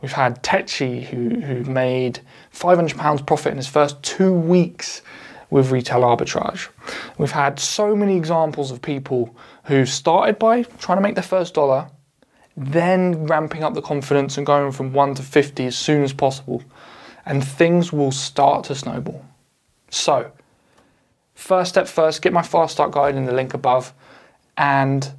We've 0.02 0.12
had 0.12 0.44
Techi, 0.44 1.04
who, 1.04 1.42
who 1.42 1.64
made 1.64 2.22
£500 2.54 3.26
profit 3.26 3.52
in 3.52 3.58
his 3.58 3.68
first 3.68 4.02
two 4.02 4.34
weeks 4.34 5.02
with 5.50 5.72
retail 5.72 6.02
arbitrage. 6.02 6.70
We've 7.18 7.32
had 7.32 7.60
so 7.60 7.96
many 7.96 8.18
examples 8.18 8.72
of 8.72 8.82
people 8.82 9.36
who 9.66 9.86
started 9.86 10.40
by 10.40 10.64
trying 10.64 10.98
to 10.98 11.02
make 11.02 11.16
their 11.16 11.24
first 11.24 11.54
dollar, 11.54 11.90
then 12.58 13.26
ramping 13.26 13.64
up 13.64 13.74
the 13.74 13.82
confidence 13.82 14.38
and 14.38 14.46
going 14.46 14.72
from 14.72 14.94
1 14.94 15.16
to 15.16 15.24
50 15.24 15.66
as 15.66 15.78
soon 15.78 16.04
as 16.04 16.14
possible. 16.14 16.64
And 17.26 17.46
things 17.46 17.94
will 17.94 18.12
start 18.12 18.66
to 18.66 18.76
snowball. 18.76 19.24
So, 19.90 20.32
first 21.36 21.70
step 21.72 21.88
first, 21.88 22.22
get 22.22 22.34
my 22.34 22.42
fast 22.42 22.74
start 22.74 22.92
guide 22.92 23.16
in 23.16 23.26
the 23.26 23.34
link 23.34 23.54
above 23.54 23.94
and 24.58 25.12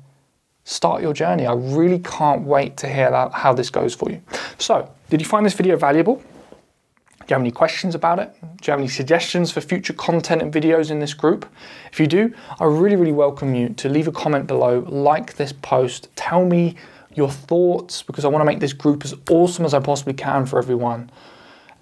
start 0.65 1.03
your 1.03 1.13
journey. 1.13 1.47
I 1.47 1.55
really 1.55 1.99
can't 1.99 2.43
wait 2.43 2.77
to 2.79 2.89
hear 2.89 3.11
that, 3.11 3.33
how 3.33 3.53
this 3.53 3.71
goes 3.71 3.95
for 3.95 4.11
you. 4.11 4.21
So, 4.59 4.91
did 5.11 5.21
you 5.21 5.27
find 5.27 5.45
this 5.45 5.55
video 5.55 5.77
valuable? 5.77 6.17
Do 6.17 7.27
you 7.29 7.35
have 7.35 7.41
any 7.41 7.53
questions 7.53 7.95
about 7.95 8.19
it? 8.19 8.35
Do 8.41 8.47
you 8.67 8.71
have 8.73 8.81
any 8.81 8.89
suggestions 8.89 9.53
for 9.53 9.61
future 9.61 9.93
content 9.93 10.43
and 10.43 10.53
videos 10.53 10.91
in 10.91 10.99
this 10.99 11.15
group? 11.15 11.47
If 11.93 12.01
you 12.01 12.09
do, 12.09 12.35
I 12.59 12.65
really, 12.65 12.97
really 12.97 13.13
welcome 13.13 13.55
you 13.55 13.69
to 13.71 13.89
leave 13.89 14.09
a 14.09 14.13
comment 14.13 14.49
below, 14.49 14.81
like 14.89 15.35
this 15.35 15.53
post, 15.53 16.09
tell 16.17 16.45
me 16.45 16.75
your 17.17 17.31
thoughts 17.31 18.03
because 18.03 18.25
I 18.25 18.29
want 18.29 18.41
to 18.41 18.45
make 18.45 18.61
this 18.61 18.73
group 18.73 19.05
as 19.05 19.15
awesome 19.31 19.65
as 19.65 19.75
I 19.75 19.81
possibly 19.81 20.15
can 20.15 20.47
for 20.47 20.59
everyone. 20.59 21.11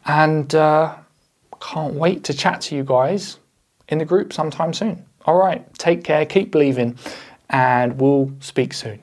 And 0.06 0.54
uh, 0.54 0.96
can't 1.60 1.94
wait 1.94 2.24
to 2.24 2.34
chat 2.34 2.60
to 2.62 2.76
you 2.76 2.84
guys 2.84 3.38
in 3.88 3.98
the 3.98 4.04
group 4.04 4.32
sometime 4.32 4.72
soon. 4.72 5.04
All 5.26 5.36
right, 5.36 5.72
take 5.74 6.04
care, 6.04 6.24
keep 6.24 6.50
believing, 6.50 6.96
and 7.50 8.00
we'll 8.00 8.32
speak 8.40 8.72
soon. 8.72 9.00